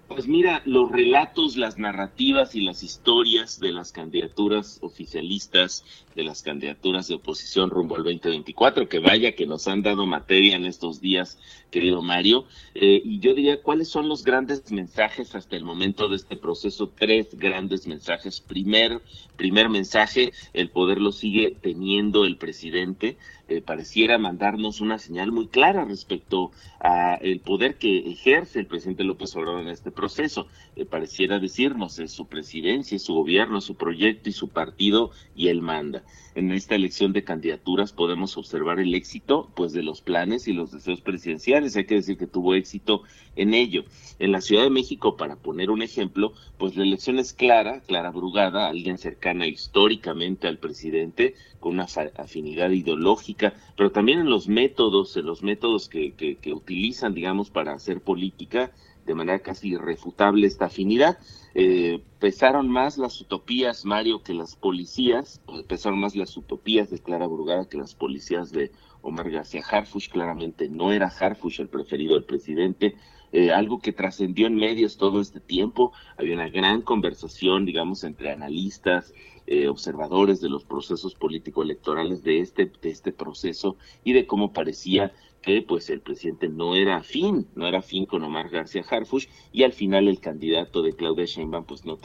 Pues 0.09 0.27
mira, 0.27 0.63
los 0.65 0.91
relatos, 0.91 1.57
las 1.57 1.79
narrativas 1.79 2.57
y 2.57 2.63
las 2.63 2.83
historias 2.83 3.61
de 3.61 3.71
las 3.71 3.93
candidaturas 3.93 4.79
oficialistas, 4.83 5.85
de 6.17 6.25
las 6.25 6.43
candidaturas 6.43 7.07
de 7.07 7.15
oposición 7.15 7.69
rumbo 7.69 7.95
al 7.95 8.03
2024, 8.03 8.89
que 8.89 8.99
vaya 9.01 9.37
que 9.37 9.47
nos 9.47 9.69
han 9.69 9.83
dado 9.83 10.07
materia 10.07 10.57
en 10.57 10.65
estos 10.65 11.01
días, 11.01 11.39
querido 11.71 12.01
Mario. 12.01 12.47
Eh, 12.75 13.03
y 13.05 13.21
yo 13.21 13.35
diría, 13.35 13.63
¿cuáles 13.63 13.89
son 13.89 14.09
los 14.09 14.25
grandes 14.25 14.73
mensajes 14.73 15.35
hasta 15.35 15.57
el 15.57 15.65
momento 15.65 16.09
de 16.09 16.17
este 16.17 16.37
proceso? 16.37 16.89
Tres 16.89 17.37
grandes 17.37 17.87
mensajes. 17.87 18.41
Primer, 18.41 19.03
primer 19.37 19.69
mensaje, 19.69 20.33
el 20.55 20.71
poder 20.71 21.03
lo 21.03 21.13
sigue 21.13 21.55
teniendo 21.61 22.25
el 22.25 22.39
presidente. 22.39 23.19
Eh, 23.49 23.61
pareciera 23.61 24.19
mandarnos 24.19 24.81
una 24.81 24.99
señal 24.99 25.31
muy 25.31 25.49
clara 25.49 25.85
respecto 25.85 26.51
a 26.81 27.15
el 27.15 27.41
poder 27.41 27.77
que 27.77 28.11
ejerce 28.11 28.59
el 28.59 28.67
presidente 28.67 29.05
López 29.05 29.37
Obrador 29.37 29.61
en 29.61 29.69
este 29.69 29.91
proceso. 29.91 30.49
Eh, 30.77 30.85
pareciera 30.85 31.39
decirnos 31.39 31.99
es 31.99 32.13
su 32.13 32.27
presidencia, 32.27 32.97
es 32.97 33.03
su 33.03 33.15
gobierno, 33.15 33.63
su 33.63 33.77
proyecto 33.77 34.29
y 34.29 34.33
su 34.33 34.49
partido 34.49 35.11
y 35.35 35.49
él 35.49 35.63
manda. 35.63 36.05
En 36.35 36.53
esta 36.53 36.75
elección 36.75 37.15
de 37.15 37.25
candidaturas 37.25 37.95
podemos 37.95 38.37
observar 38.37 38.79
el 38.79 38.95
éxito 38.95 39.51
pues 39.55 39.73
de 39.73 39.83
los 39.83 40.03
planes 40.03 40.47
y 40.49 40.53
los 40.53 40.71
deseos 40.71 41.01
presidenciales. 41.01 41.77
Hay 41.77 41.87
que 41.87 41.95
decir 41.95 42.19
que 42.19 42.27
tuvo 42.27 42.55
éxito 42.55 43.05
en 43.37 43.55
ello. 43.55 43.85
En 44.19 44.33
la 44.33 44.43
Ciudad 44.43 44.65
de 44.65 44.71
México, 44.71 45.17
para 45.17 45.37
poner 45.37 45.71
un 45.71 45.81
ejemplo, 45.81 46.35
pues 46.59 46.77
la 46.77 46.83
elección 46.83 47.19
es 47.19 47.33
clara, 47.33 47.81
Clara 47.81 48.11
Brugada, 48.11 48.69
alguien 48.69 48.99
cercana 48.99 49.47
históricamente 49.47 50.47
al 50.47 50.59
presidente, 50.59 51.37
con 51.59 51.73
una 51.73 51.87
afinidad 52.19 52.69
ideológica, 52.69 53.55
pero 53.79 53.93
también 53.93 54.19
en 54.19 54.29
los 54.29 54.47
métodos, 54.47 55.17
en 55.17 55.25
los 55.25 55.43
métodos 55.43 55.89
que, 55.89 56.13
que, 56.13 56.53
utilizan, 56.53 57.15
digamos, 57.15 57.49
para 57.49 57.73
hacer 57.73 58.03
política, 58.03 58.73
de 59.07 59.15
manera 59.15 59.39
casi 59.39 59.69
irrefutable 59.69 60.47
esta 60.47 60.67
afinidad. 60.67 61.19
Eh, 61.55 62.03
pesaron 62.19 62.69
más 62.69 62.99
las 62.99 63.21
utopías, 63.21 63.85
Mario, 63.85 64.23
que 64.23 64.35
las 64.35 64.57
policías, 64.57 65.41
pesaron 65.69 66.01
más 66.01 66.17
las 66.17 66.37
utopías 66.37 66.91
de 66.91 66.99
Clara 66.99 67.27
Brugada 67.27 67.69
que 67.69 67.79
las 67.79 67.95
policías 67.95 68.51
de 68.53 68.73
Omar 69.01 69.31
García 69.31 69.63
Harfush. 69.69 70.11
Claramente 70.11 70.69
no 70.69 70.93
era 70.93 71.07
Harfush 71.07 71.61
el 71.61 71.69
preferido 71.69 72.15
del 72.15 72.25
presidente, 72.25 72.97
eh, 73.33 73.53
algo 73.53 73.79
que 73.81 73.93
trascendió 73.93 74.49
en 74.49 74.57
medios 74.57 74.97
todo 74.97 75.21
este 75.21 75.41
tiempo. 75.41 75.93
Había 76.19 76.35
una 76.35 76.49
gran 76.49 76.83
conversación, 76.83 77.65
digamos, 77.65 78.05
entre 78.05 78.33
analistas, 78.33 79.15
eh, 79.47 79.69
observadores 79.69 80.41
de 80.41 80.49
los 80.49 80.65
procesos 80.65 81.15
político-electorales 81.15 82.23
de 82.23 82.41
este, 82.41 82.71
de 82.81 82.91
este 82.91 83.13
proceso 83.13 83.77
y 84.05 84.13
de 84.13 84.27
cómo 84.27 84.53
parecía 84.53 85.13
que 85.43 85.63
pues 85.63 85.89
el 85.91 86.01
presidente 86.01 86.49
no 86.49 86.75
era 86.75 86.97
afín, 86.97 87.47
no 87.55 87.67
era 87.67 87.79
afín 87.79 88.07
con 88.07 88.25
Omar 88.25 88.49
García 88.51 88.85
Harfush 88.89 89.27
y 89.53 89.63
al 89.63 89.73
final 89.73 90.09
el 90.09 90.19
candidato 90.19 90.83
de 90.83 90.95
Claudia 90.95 91.25
Sheinbaum 91.25 91.65
pues 91.65 91.85
no 91.85 91.99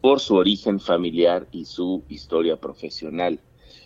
por 0.00 0.20
su 0.20 0.34
origen 0.34 0.78
familiar 0.78 1.48
y 1.52 1.64
su 1.64 2.04
historia 2.08 2.56
profesional. 2.56 3.40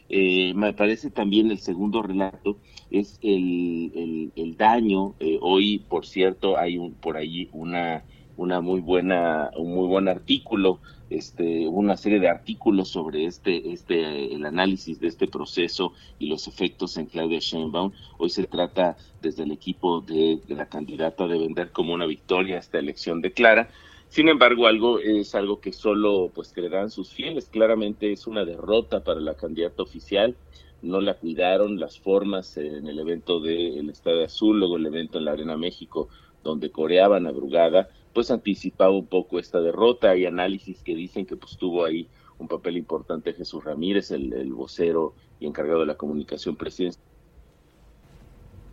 Eh, 0.09 0.53
me 0.55 0.73
parece 0.73 1.11
también 1.11 1.51
el 1.51 1.59
segundo 1.59 2.03
relato 2.03 2.59
es 2.91 3.19
el, 3.23 4.31
el, 4.37 4.57
daño. 4.57 5.15
Eh, 5.21 5.39
hoy, 5.41 5.79
por 5.79 6.05
cierto, 6.05 6.59
hay 6.59 6.77
un, 6.77 6.93
por 6.95 7.17
ahí 7.17 7.49
una, 7.53 8.05
una 8.37 8.61
muy 8.61 8.81
buena, 8.81 9.51
un 9.57 9.75
muy 9.75 9.87
buen 9.87 10.09
artículo, 10.09 10.81
este, 11.11 11.67
una 11.69 11.97
serie 11.97 12.21
de 12.21 12.29
artículos 12.29 12.89
sobre 12.89 13.27
este, 13.27 13.73
este, 13.73 14.35
el 14.35 14.47
análisis 14.47 14.99
de 15.01 15.09
este 15.09 15.27
proceso 15.27 15.93
y 16.19 16.29
los 16.29 16.49
efectos 16.49 16.97
en 16.97 17.07
Claudia 17.07 17.39
Sheinbaum. 17.41 17.93
Hoy 18.19 18.31
se 18.31 18.45
trata 18.45 18.97
desde 19.21 19.43
el 19.43 19.53
equipo 19.53 20.01
de, 20.01 20.41
de 20.47 20.55
la 20.55 20.67
candidata 20.67 21.27
de 21.27 21.39
vender 21.39 21.71
como 21.71 21.93
una 21.93 22.07
victoria 22.07 22.59
esta 22.59 22.79
elección 22.79 23.21
de 23.21 23.33
Clara 23.33 23.69
sin 24.13 24.29
embargo, 24.29 24.67
algo 24.67 24.99
es 24.99 25.35
algo 25.35 25.63
que 25.63 25.73
solo 25.73 26.31
pues 26.35 26.53
creerán 26.53 26.91
sus 26.91 27.09
fieles. 27.15 27.49
Claramente 27.51 28.13
es 28.13 28.27
una 28.27 28.45
derrota 28.45 29.03
para 29.03 29.21
la 29.21 29.37
candidata 29.37 29.83
oficial. 29.83 30.37
No 30.83 31.01
la 31.01 31.15
cuidaron 31.15 31.81
las 31.81 31.99
formas 31.99 32.59
en 32.59 32.87
el 32.87 32.99
evento 32.99 33.41
del 33.41 33.89
Estadio 33.89 34.23
Azul, 34.23 34.59
luego 34.59 34.77
el 34.77 34.85
evento 34.85 35.17
en 35.17 35.25
la 35.25 35.33
Arena 35.33 35.57
México, 35.57 36.11
donde 36.45 36.71
coreaban 36.71 37.27
a 37.27 37.31
Brugada, 37.31 37.89
pues 38.13 38.31
anticipaba 38.31 38.93
un 38.93 39.07
poco 39.07 39.39
esta 39.39 39.61
derrota. 39.61 40.11
Hay 40.11 40.27
análisis 40.27 40.83
que 40.83 40.95
dicen 40.95 41.27
que 41.27 41.37
pues 41.37 41.57
tuvo 41.57 41.85
ahí 41.85 42.09
un 42.39 42.49
papel 42.49 42.77
importante 42.77 43.33
Jesús 43.33 43.65
Ramírez, 43.65 44.11
el, 44.11 44.33
el 44.33 44.53
vocero 44.53 45.15
y 45.39 45.47
encargado 45.47 45.81
de 45.81 45.87
la 45.87 45.97
comunicación 45.97 46.57
presidencial 46.57 47.03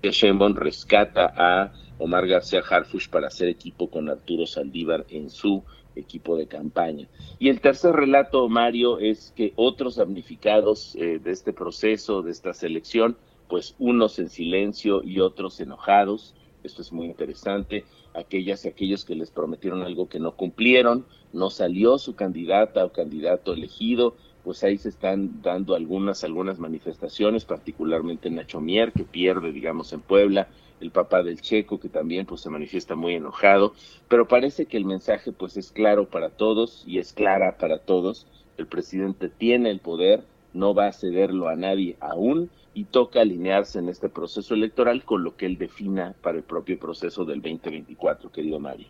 Sheinbaum 0.02 0.56
rescata 0.56 1.34
a 1.36 1.74
Omar 1.98 2.28
García 2.28 2.62
Harfush 2.68 3.10
para 3.10 3.28
hacer 3.28 3.50
equipo 3.50 3.90
con 3.90 4.10
Arturo 4.10 4.46
Saldívar 4.46 5.06
en 5.10 5.30
su 5.30 5.64
equipo 5.96 6.38
de 6.38 6.48
campaña. 6.48 7.08
Y 7.40 7.50
el 7.50 7.60
tercer 7.60 7.94
relato, 7.94 8.48
Mario, 8.48 9.00
es 9.00 9.34
que 9.36 9.52
otros 9.56 9.98
damnificados 9.98 10.96
eh, 10.96 11.20
de 11.20 11.32
este 11.32 11.52
proceso, 11.52 12.22
de 12.22 12.32
esta 12.32 12.54
selección, 12.54 13.18
pues 13.50 13.76
unos 13.80 14.20
en 14.20 14.30
silencio 14.30 15.04
y 15.04 15.20
otros 15.20 15.60
enojados, 15.60 16.36
esto 16.64 16.82
es 16.82 16.94
muy 16.94 17.08
interesante, 17.08 17.84
aquellas 18.14 18.66
y 18.66 18.70
aquellos 18.70 19.06
que 19.06 19.16
les 19.16 19.32
prometieron 19.32 19.84
algo 19.84 20.10
que 20.10 20.20
no 20.20 20.36
cumplieron, 20.36 21.06
no 21.34 21.50
salió 21.50 21.98
su 21.98 22.16
candidata 22.16 22.86
o 22.86 22.92
candidato 22.92 23.54
elegido, 23.54 24.16
pues 24.44 24.64
ahí 24.64 24.78
se 24.78 24.90
están 24.90 25.42
dando 25.42 25.76
algunas, 25.76 26.24
algunas 26.24 26.60
manifestaciones, 26.60 27.46
particularmente 27.46 28.30
Nacho 28.30 28.62
Mier, 28.62 28.92
que 28.92 29.04
pierde, 29.04 29.52
digamos, 29.52 29.94
en 29.94 30.02
Puebla, 30.02 30.48
el 30.80 30.92
papá 30.92 31.24
del 31.24 31.42
Checo, 31.42 31.80
que 31.80 31.90
también 31.90 32.26
pues 32.26 32.42
se 32.42 32.50
manifiesta 32.50 32.96
muy 32.96 33.16
enojado, 33.16 33.74
pero 34.08 34.28
parece 34.28 34.66
que 34.66 34.78
el 34.78 34.86
mensaje 34.86 35.32
pues 35.32 35.58
es 35.58 35.72
claro 35.72 36.10
para 36.10 36.30
todos 36.30 36.84
y 36.88 37.00
es 37.00 37.12
clara 37.12 37.58
para 37.58 37.80
todos. 37.80 38.26
El 38.58 38.68
presidente 38.68 39.30
tiene 39.30 39.72
el 39.72 39.80
poder, 39.80 40.24
no 40.54 40.74
va 40.74 40.88
a 40.88 40.94
cederlo 40.94 41.50
a 41.50 41.56
nadie 41.56 41.98
aún 42.00 42.50
y 42.74 42.86
toca 42.86 43.22
alinearse 43.22 43.80
en 43.80 43.90
este 43.90 44.10
proceso 44.10 44.54
electoral 44.54 45.04
con 45.04 45.24
lo 45.24 45.36
que 45.36 45.46
él 45.46 45.58
defina 45.58 46.14
para 46.22 46.38
el 46.38 46.44
propio 46.44 46.80
proceso 46.80 47.26
del 47.26 47.42
2024, 47.42 48.32
querido 48.32 48.60
Mario. 48.60 48.88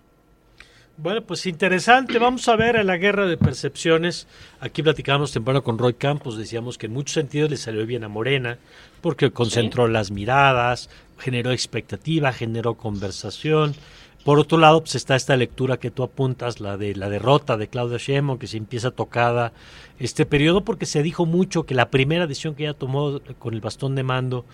Bueno, 1.01 1.21
pues 1.21 1.45
interesante. 1.45 2.19
Vamos 2.19 2.49
a 2.49 2.57
ver 2.57 2.75
a 2.75 2.83
la 2.83 2.97
guerra 2.97 3.25
de 3.25 3.37
percepciones. 3.37 4.27
Aquí 4.59 4.83
platicábamos 4.83 5.31
temprano 5.31 5.63
con 5.63 5.77
Roy 5.77 5.93
Campos, 5.93 6.37
decíamos 6.37 6.77
que 6.77 6.87
en 6.87 6.93
muchos 6.93 7.13
sentidos 7.13 7.49
le 7.49 7.55
salió 7.55 7.85
bien 7.85 8.03
a 8.03 8.09
Morena, 8.09 8.57
porque 8.99 9.31
concentró 9.31 9.87
las 9.87 10.11
miradas, 10.11 10.89
generó 11.17 11.51
expectativa, 11.51 12.33
generó 12.33 12.73
conversación. 12.73 13.75
Por 14.23 14.37
otro 14.37 14.57
lado, 14.57 14.81
pues 14.81 14.95
está 14.95 15.15
esta 15.15 15.37
lectura 15.37 15.77
que 15.77 15.91
tú 15.91 16.03
apuntas, 16.03 16.59
la 16.59 16.77
de 16.77 16.93
la 16.95 17.09
derrota 17.09 17.57
de 17.57 17.67
Claudia 17.67 17.97
Sheinbaum, 17.97 18.37
que 18.37 18.47
se 18.47 18.57
empieza 18.57 18.91
tocada 18.91 19.53
este 19.97 20.25
periodo, 20.25 20.63
porque 20.65 20.85
se 20.85 21.01
dijo 21.01 21.25
mucho 21.25 21.65
que 21.65 21.73
la 21.73 21.89
primera 21.89 22.27
decisión 22.27 22.53
que 22.53 22.63
ella 22.63 22.73
tomó 22.73 23.21
con 23.39 23.53
el 23.53 23.61
bastón 23.61 23.95
de 23.95 24.03
mando 24.03 24.45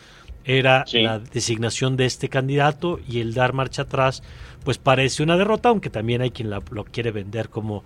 era 0.45 0.85
la 0.93 1.17
designación 1.17 1.97
de 1.97 2.05
este 2.05 2.29
candidato 2.29 2.99
y 3.09 3.19
el 3.19 3.33
dar 3.33 3.53
marcha 3.53 3.81
atrás, 3.81 4.21
pues 4.63 4.77
parece 4.77 5.23
una 5.23 5.37
derrota, 5.37 5.69
aunque 5.69 5.89
también 5.89 6.21
hay 6.21 6.29
quien 6.29 6.51
la, 6.51 6.61
lo 6.69 6.85
quiere 6.85 7.11
vender 7.11 7.49
como 7.49 7.83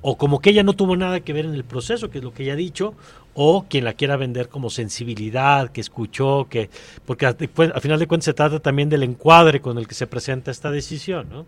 o 0.00 0.16
como 0.16 0.40
que 0.40 0.50
ella 0.50 0.62
no 0.62 0.74
tuvo 0.74 0.96
nada 0.96 1.20
que 1.20 1.32
ver 1.32 1.44
en 1.44 1.54
el 1.54 1.64
proceso, 1.64 2.10
que 2.10 2.18
es 2.18 2.24
lo 2.24 2.32
que 2.32 2.44
ella 2.44 2.52
ha 2.52 2.56
dicho, 2.56 2.94
o 3.34 3.66
quien 3.68 3.84
la 3.84 3.94
quiera 3.94 4.16
vender 4.16 4.48
como 4.48 4.70
sensibilidad, 4.70 5.70
que 5.70 5.80
escuchó, 5.80 6.46
que 6.48 6.68
porque 7.06 7.26
al 7.26 7.80
final 7.80 7.98
de 7.98 8.06
cuentas 8.06 8.26
se 8.26 8.34
trata 8.34 8.60
también 8.60 8.88
del 8.88 9.02
encuadre 9.02 9.60
con 9.60 9.78
el 9.78 9.88
que 9.88 9.94
se 9.94 10.06
presenta 10.06 10.50
esta 10.50 10.70
decisión, 10.70 11.28
¿no? 11.30 11.46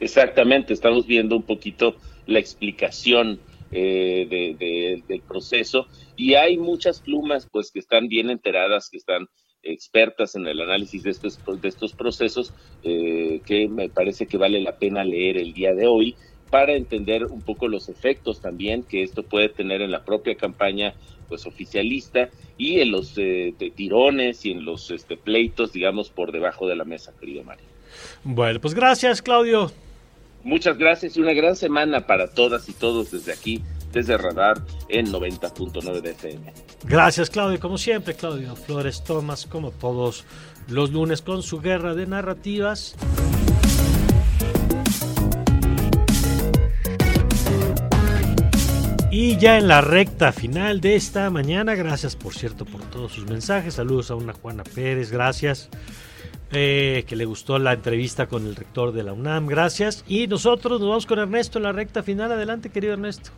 Exactamente, 0.00 0.72
estamos 0.72 1.06
viendo 1.06 1.36
un 1.36 1.42
poquito 1.42 1.96
la 2.26 2.38
explicación 2.38 3.38
eh, 3.70 5.04
del 5.06 5.20
proceso 5.20 5.86
y 6.16 6.34
hay 6.34 6.56
muchas 6.56 7.00
plumas 7.00 7.46
pues 7.50 7.70
que 7.70 7.78
están 7.78 8.08
bien 8.08 8.30
enteradas, 8.30 8.88
que 8.90 8.96
están 8.96 9.28
expertas 9.62 10.34
en 10.36 10.46
el 10.46 10.60
análisis 10.60 11.02
de 11.02 11.10
estos, 11.10 11.38
de 11.60 11.68
estos 11.68 11.92
procesos 11.92 12.54
eh, 12.82 13.42
que 13.44 13.68
me 13.68 13.90
parece 13.90 14.26
que 14.26 14.38
vale 14.38 14.60
la 14.60 14.78
pena 14.78 15.04
leer 15.04 15.36
el 15.36 15.52
día 15.52 15.74
de 15.74 15.86
hoy 15.86 16.16
para 16.50 16.74
entender 16.74 17.26
un 17.26 17.40
poco 17.40 17.68
los 17.68 17.88
efectos 17.88 18.40
también 18.40 18.82
que 18.82 19.02
esto 19.02 19.22
puede 19.22 19.48
tener 19.48 19.82
en 19.82 19.90
la 19.90 20.04
propia 20.04 20.34
campaña 20.34 20.94
pues 21.28 21.46
oficialista 21.46 22.28
y 22.58 22.80
en 22.80 22.90
los 22.90 23.14
eh, 23.16 23.54
tirones 23.74 24.44
y 24.44 24.50
en 24.50 24.64
los 24.64 24.90
este, 24.90 25.16
pleitos, 25.16 25.72
digamos, 25.72 26.10
por 26.10 26.32
debajo 26.32 26.68
de 26.68 26.76
la 26.76 26.84
mesa, 26.84 27.12
querido 27.18 27.44
Mario. 27.44 27.64
Bueno, 28.24 28.60
pues 28.60 28.74
gracias, 28.74 29.22
Claudio. 29.22 29.70
Muchas 30.42 30.76
gracias 30.76 31.16
y 31.16 31.20
una 31.20 31.32
gran 31.32 31.54
semana 31.54 32.06
para 32.06 32.28
todas 32.28 32.68
y 32.68 32.72
todos 32.72 33.10
desde 33.10 33.32
aquí, 33.32 33.62
desde 33.92 34.16
Radar 34.16 34.58
en 34.88 35.06
90.9 35.06 36.00
de 36.00 36.10
FM. 36.10 36.52
Gracias, 36.84 37.30
Claudio. 37.30 37.60
Como 37.60 37.78
siempre, 37.78 38.14
Claudio 38.14 38.56
Flores 38.56 39.04
Tomás, 39.04 39.46
como 39.46 39.70
todos 39.70 40.24
los 40.68 40.90
lunes, 40.90 41.22
con 41.22 41.42
su 41.42 41.60
guerra 41.60 41.94
de 41.94 42.06
narrativas. 42.06 42.96
Y 49.12 49.36
ya 49.38 49.58
en 49.58 49.66
la 49.66 49.80
recta 49.80 50.30
final 50.30 50.80
de 50.80 50.94
esta 50.94 51.30
mañana, 51.30 51.74
gracias 51.74 52.14
por 52.14 52.32
cierto 52.32 52.64
por 52.64 52.80
todos 52.82 53.10
sus 53.10 53.28
mensajes. 53.28 53.74
Saludos 53.74 54.12
a 54.12 54.14
una 54.14 54.32
Juana 54.32 54.62
Pérez, 54.62 55.10
gracias. 55.10 55.68
Eh, 56.52 57.04
que 57.08 57.16
le 57.16 57.24
gustó 57.24 57.58
la 57.58 57.72
entrevista 57.72 58.26
con 58.26 58.46
el 58.46 58.54
rector 58.54 58.92
de 58.92 59.02
la 59.02 59.12
UNAM, 59.12 59.48
gracias. 59.48 60.04
Y 60.06 60.28
nosotros 60.28 60.78
nos 60.78 60.88
vamos 60.88 61.06
con 61.06 61.18
Ernesto 61.18 61.58
en 61.58 61.64
la 61.64 61.72
recta 61.72 62.04
final. 62.04 62.30
Adelante, 62.30 62.70
querido 62.70 62.92
Ernesto. 62.92 63.30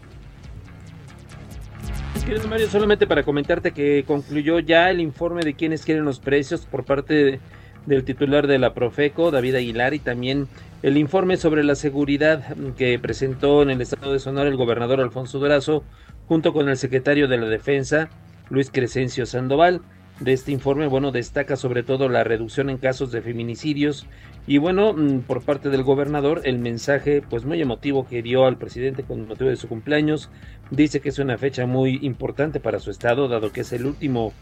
Querido 2.27 2.47
Mario, 2.49 2.69
solamente 2.69 3.07
para 3.07 3.23
comentarte 3.23 3.73
que 3.73 4.05
concluyó 4.07 4.59
ya 4.59 4.91
el 4.91 5.01
informe 5.01 5.43
de 5.43 5.55
quienes 5.55 5.85
quieren 5.85 6.05
los 6.05 6.21
precios 6.21 6.67
por 6.67 6.85
parte 6.85 7.41
del 7.87 8.05
titular 8.05 8.47
de 8.47 8.59
la 8.59 8.75
Profeco, 8.75 9.31
David 9.31 9.57
Aguilar, 9.57 9.95
y 9.95 9.99
también 9.99 10.49
el 10.83 10.97
informe 10.97 11.37
sobre 11.37 11.63
la 11.63 11.77
seguridad 11.77 12.57
que 12.77 12.99
presentó 12.99 13.63
en 13.63 13.71
el 13.71 13.81
estado 13.81 14.13
de 14.13 14.19
Sonora 14.19 14.49
el 14.49 14.57
gobernador 14.57 15.01
Alfonso 15.01 15.39
Durazo 15.39 15.85
junto 16.27 16.53
con 16.53 16.69
el 16.69 16.77
secretario 16.77 17.29
de 17.29 17.39
la 17.39 17.47
Defensa, 17.47 18.11
Luis 18.51 18.71
Crescencio 18.71 19.25
Sandoval. 19.27 19.83
De 20.21 20.33
este 20.33 20.53
informe, 20.53 20.87
bueno, 20.89 21.11
destaca 21.11 21.57
sobre 21.57 21.83
todo 21.83 22.09
la 22.09 22.23
reducción 22.23 22.69
en 22.69 22.79
casos 22.79 23.11
de 23.13 23.23
feminicidios 23.23 24.07
y 24.47 24.59
bueno, 24.59 24.93
mm, 24.93 25.21
por 25.21 25.43
parte 25.43 25.69
del 25.71 25.85
gobernador, 25.85 26.43
el 26.45 26.59
mensaje 26.59 27.23
pues 27.23 27.45
muy 27.45 27.61
emotivo 27.61 28.07
que 28.07 28.23
dio 28.23 28.45
al 28.45 28.59
presidente 28.59 29.05
con 29.05 29.27
motivo 29.27 29.51
de 29.51 29.57
su 29.57 29.69
cumpleaños. 29.69 30.31
Dice 30.71 31.01
que 31.01 31.09
es 31.09 31.19
una 31.19 31.39
fecha 31.39 31.67
muy 31.67 31.99
importante 32.03 32.61
para 32.61 32.81
su 32.81 32.91
estado, 32.91 33.29
dado 33.29 33.53
que 33.53 33.63
es 33.63 33.73
el 33.73 33.87
último 33.87 34.33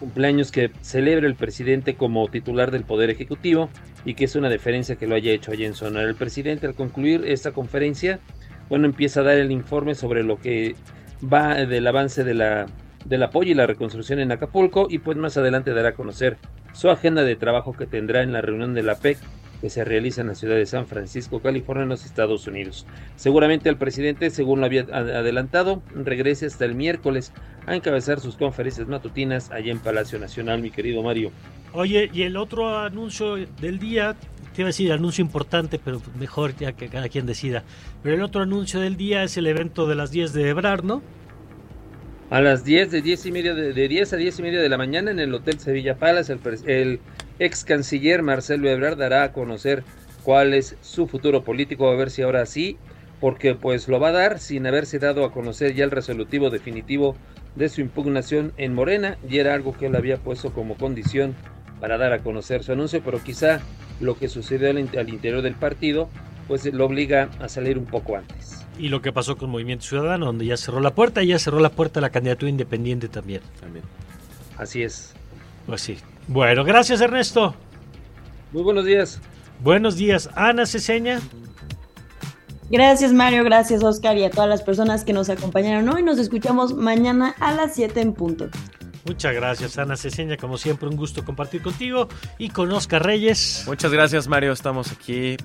cumpleaños 0.00 0.50
que 0.50 0.72
celebra 0.80 1.26
el 1.26 1.36
presidente 1.36 1.94
como 1.94 2.26
titular 2.28 2.70
del 2.70 2.82
Poder 2.82 3.10
Ejecutivo 3.10 3.68
y 4.04 4.14
que 4.14 4.24
es 4.24 4.34
una 4.34 4.48
diferencia 4.48 4.96
que 4.96 5.06
lo 5.06 5.14
haya 5.14 5.30
hecho 5.30 5.52
allá 5.52 5.66
en 5.66 5.74
Sonora. 5.74 6.08
El 6.08 6.16
presidente 6.16 6.66
al 6.66 6.74
concluir 6.74 7.22
esta 7.26 7.52
conferencia, 7.52 8.18
bueno, 8.68 8.86
empieza 8.86 9.20
a 9.20 9.24
dar 9.24 9.36
el 9.36 9.52
informe 9.52 9.94
sobre 9.94 10.24
lo 10.24 10.40
que 10.40 10.74
va 11.22 11.54
del 11.54 11.86
avance 11.86 12.24
de 12.24 12.34
la, 12.34 12.66
del 13.04 13.22
apoyo 13.22 13.52
y 13.52 13.54
la 13.54 13.66
reconstrucción 13.66 14.18
en 14.18 14.32
Acapulco 14.32 14.86
y 14.90 14.98
pues 14.98 15.16
más 15.16 15.36
adelante 15.36 15.72
dará 15.72 15.90
a 15.90 15.94
conocer 15.94 16.38
su 16.72 16.90
agenda 16.90 17.22
de 17.22 17.36
trabajo 17.36 17.72
que 17.74 17.86
tendrá 17.86 18.22
en 18.22 18.32
la 18.32 18.40
reunión 18.40 18.74
de 18.74 18.82
la 18.82 18.94
PEC 18.94 19.18
que 19.60 19.70
se 19.70 19.84
realiza 19.84 20.22
en 20.22 20.28
la 20.28 20.34
ciudad 20.34 20.56
de 20.56 20.66
San 20.66 20.86
Francisco, 20.86 21.40
California, 21.40 21.82
en 21.82 21.90
los 21.90 22.04
Estados 22.04 22.46
Unidos. 22.46 22.86
Seguramente 23.16 23.68
el 23.68 23.76
presidente, 23.76 24.30
según 24.30 24.60
lo 24.60 24.66
había 24.66 24.82
adelantado, 24.82 25.82
regrese 25.94 26.46
hasta 26.46 26.64
el 26.64 26.74
miércoles 26.74 27.32
a 27.66 27.74
encabezar 27.74 28.20
sus 28.20 28.36
conferencias 28.36 28.88
matutinas 28.88 29.50
allá 29.50 29.70
en 29.70 29.78
Palacio 29.78 30.18
Nacional, 30.18 30.62
mi 30.62 30.70
querido 30.70 31.02
Mario. 31.02 31.30
Oye, 31.72 32.10
y 32.12 32.22
el 32.22 32.36
otro 32.36 32.78
anuncio 32.78 33.36
del 33.36 33.78
día, 33.78 34.16
te 34.54 34.62
iba 34.62 34.68
a 34.68 34.70
decir 34.70 34.92
anuncio 34.92 35.22
importante, 35.22 35.78
pero 35.82 36.00
mejor 36.18 36.56
ya 36.56 36.72
que 36.72 36.88
cada 36.88 37.08
quien 37.08 37.26
decida. 37.26 37.62
Pero 38.02 38.16
el 38.16 38.22
otro 38.22 38.42
anuncio 38.42 38.80
del 38.80 38.96
día 38.96 39.22
es 39.22 39.36
el 39.36 39.46
evento 39.46 39.86
de 39.86 39.94
las 39.94 40.10
10 40.10 40.32
de 40.32 40.48
Ebrar, 40.48 40.84
¿no? 40.84 41.02
A 42.30 42.40
las 42.40 42.64
10 42.64 42.92
de 42.92 43.02
10 43.02 43.26
y 43.26 43.32
media 43.32 43.54
de, 43.54 43.88
10 43.88 44.12
a 44.12 44.16
10 44.16 44.38
y 44.38 44.42
media 44.42 44.60
de 44.60 44.68
la 44.68 44.78
mañana 44.78 45.10
en 45.10 45.18
el 45.18 45.34
Hotel 45.34 45.58
Sevilla 45.58 45.96
Palace, 45.96 46.32
el, 46.32 46.40
el 46.68 47.00
ex 47.40 47.64
canciller 47.64 48.22
Marcelo 48.22 48.68
Ebrard 48.68 48.98
dará 48.98 49.24
a 49.24 49.32
conocer 49.32 49.82
cuál 50.22 50.54
es 50.54 50.76
su 50.82 51.08
futuro 51.08 51.42
político, 51.42 51.88
a 51.88 51.96
ver 51.96 52.10
si 52.10 52.22
ahora 52.22 52.46
sí, 52.46 52.76
porque 53.18 53.54
pues 53.54 53.88
lo 53.88 53.98
va 53.98 54.10
a 54.10 54.12
dar 54.12 54.38
sin 54.38 54.66
haberse 54.66 54.98
dado 54.98 55.24
a 55.24 55.32
conocer 55.32 55.74
ya 55.74 55.84
el 55.84 55.90
resolutivo 55.90 56.50
definitivo 56.50 57.16
de 57.56 57.68
su 57.68 57.80
impugnación 57.80 58.52
en 58.58 58.74
Morena 58.74 59.18
y 59.28 59.38
era 59.38 59.54
algo 59.54 59.76
que 59.76 59.86
él 59.86 59.96
había 59.96 60.18
puesto 60.18 60.52
como 60.52 60.76
condición 60.76 61.34
para 61.80 61.98
dar 61.98 62.12
a 62.12 62.20
conocer 62.20 62.62
su 62.62 62.72
anuncio, 62.72 63.02
pero 63.02 63.22
quizá 63.22 63.60
lo 64.00 64.16
que 64.18 64.28
sucedió 64.28 64.70
al, 64.70 64.78
interior 64.78 65.42
del 65.42 65.54
partido 65.54 66.08
pues 66.46 66.64
lo 66.72 66.84
obliga 66.84 67.30
a 67.40 67.48
salir 67.48 67.78
un 67.78 67.86
poco 67.86 68.16
antes. 68.16 68.66
Y 68.78 68.88
lo 68.88 69.02
que 69.02 69.12
pasó 69.12 69.36
con 69.36 69.50
Movimiento 69.50 69.84
Ciudadano, 69.84 70.26
donde 70.26 70.46
ya 70.46 70.56
cerró 70.56 70.80
la 70.80 70.94
puerta 70.94 71.22
ya 71.22 71.38
cerró 71.38 71.60
la 71.60 71.70
puerta 71.70 72.00
a 72.00 72.02
la 72.02 72.10
candidatura 72.10 72.50
independiente 72.50 73.08
también. 73.08 73.40
también. 73.60 73.84
Así 74.56 74.82
es. 74.82 75.14
Pues 75.66 75.80
sí, 75.80 75.98
bueno, 76.28 76.64
gracias 76.64 77.00
Ernesto. 77.00 77.54
Muy 78.52 78.62
buenos 78.62 78.84
días. 78.84 79.20
Buenos 79.62 79.96
días, 79.96 80.30
Ana 80.34 80.66
Ceseña. 80.66 81.20
Gracias 82.70 83.12
Mario, 83.12 83.42
gracias 83.44 83.82
Oscar 83.82 84.16
y 84.16 84.24
a 84.24 84.30
todas 84.30 84.48
las 84.48 84.62
personas 84.62 85.04
que 85.04 85.12
nos 85.12 85.28
acompañaron 85.28 85.88
hoy. 85.88 86.02
Nos 86.02 86.18
escuchamos 86.18 86.74
mañana 86.74 87.34
a 87.40 87.52
las 87.52 87.74
7 87.74 88.00
en 88.00 88.12
punto. 88.12 88.48
Muchas 89.04 89.34
gracias, 89.34 89.78
Ana 89.78 89.96
Ceseña. 89.96 90.36
Como 90.36 90.58
siempre, 90.58 90.88
un 90.88 90.96
gusto 90.96 91.24
compartir 91.24 91.62
contigo 91.62 92.08
y 92.38 92.50
con 92.50 92.70
Oscar 92.70 93.04
Reyes. 93.04 93.64
Muchas 93.66 93.90
gracias, 93.92 94.28
Mario. 94.28 94.52
Estamos 94.52 94.92
aquí 94.92 95.36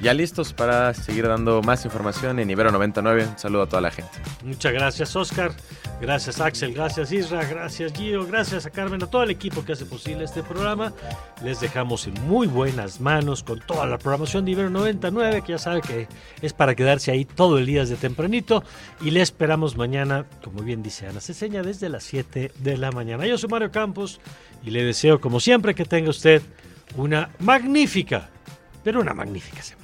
ya 0.00 0.14
listos 0.14 0.52
para 0.52 0.92
seguir 0.94 1.26
dando 1.26 1.62
más 1.62 1.84
información 1.84 2.38
en 2.38 2.50
Ibero 2.50 2.70
99. 2.70 3.26
Un 3.26 3.38
saludo 3.38 3.62
a 3.62 3.68
toda 3.68 3.82
la 3.82 3.90
gente. 3.90 4.12
Muchas 4.44 4.72
gracias, 4.72 5.14
Oscar. 5.16 5.52
Gracias 6.00 6.40
Axel, 6.40 6.74
gracias 6.74 7.12
Isra, 7.12 7.44
gracias 7.44 7.92
Gio, 7.92 8.26
gracias 8.26 8.66
a 8.66 8.70
Carmen, 8.70 9.02
a 9.02 9.06
todo 9.06 9.22
el 9.22 9.30
equipo 9.30 9.64
que 9.64 9.72
hace 9.72 9.86
posible 9.86 10.24
este 10.24 10.42
programa. 10.42 10.92
Les 11.42 11.60
dejamos 11.60 12.06
en 12.06 12.14
muy 12.26 12.46
buenas 12.46 13.00
manos 13.00 13.42
con 13.42 13.60
toda 13.60 13.86
la 13.86 13.96
programación 13.96 14.44
de 14.44 14.50
Ibero 14.50 14.70
99, 14.70 15.42
que 15.42 15.52
ya 15.52 15.58
sabe 15.58 15.80
que 15.80 16.08
es 16.42 16.52
para 16.52 16.74
quedarse 16.74 17.12
ahí 17.12 17.24
todo 17.24 17.58
el 17.58 17.66
día 17.66 17.80
desde 17.80 17.96
tempranito. 17.96 18.64
Y 19.00 19.12
le 19.12 19.22
esperamos 19.22 19.76
mañana, 19.76 20.26
como 20.42 20.62
bien 20.62 20.82
dice 20.82 21.06
Ana 21.06 21.20
Ceseña, 21.20 21.62
desde 21.62 21.88
las 21.88 22.02
7 22.04 22.52
de 22.58 22.76
la 22.76 22.90
mañana. 22.90 23.26
Yo 23.26 23.38
soy 23.38 23.48
Mario 23.48 23.70
Campos 23.70 24.20
y 24.64 24.70
le 24.70 24.84
deseo, 24.84 25.20
como 25.20 25.40
siempre, 25.40 25.74
que 25.74 25.84
tenga 25.84 26.10
usted 26.10 26.42
una 26.96 27.30
magnífica, 27.38 28.28
pero 28.82 29.00
una 29.00 29.14
magnífica 29.14 29.62
semana. 29.62 29.83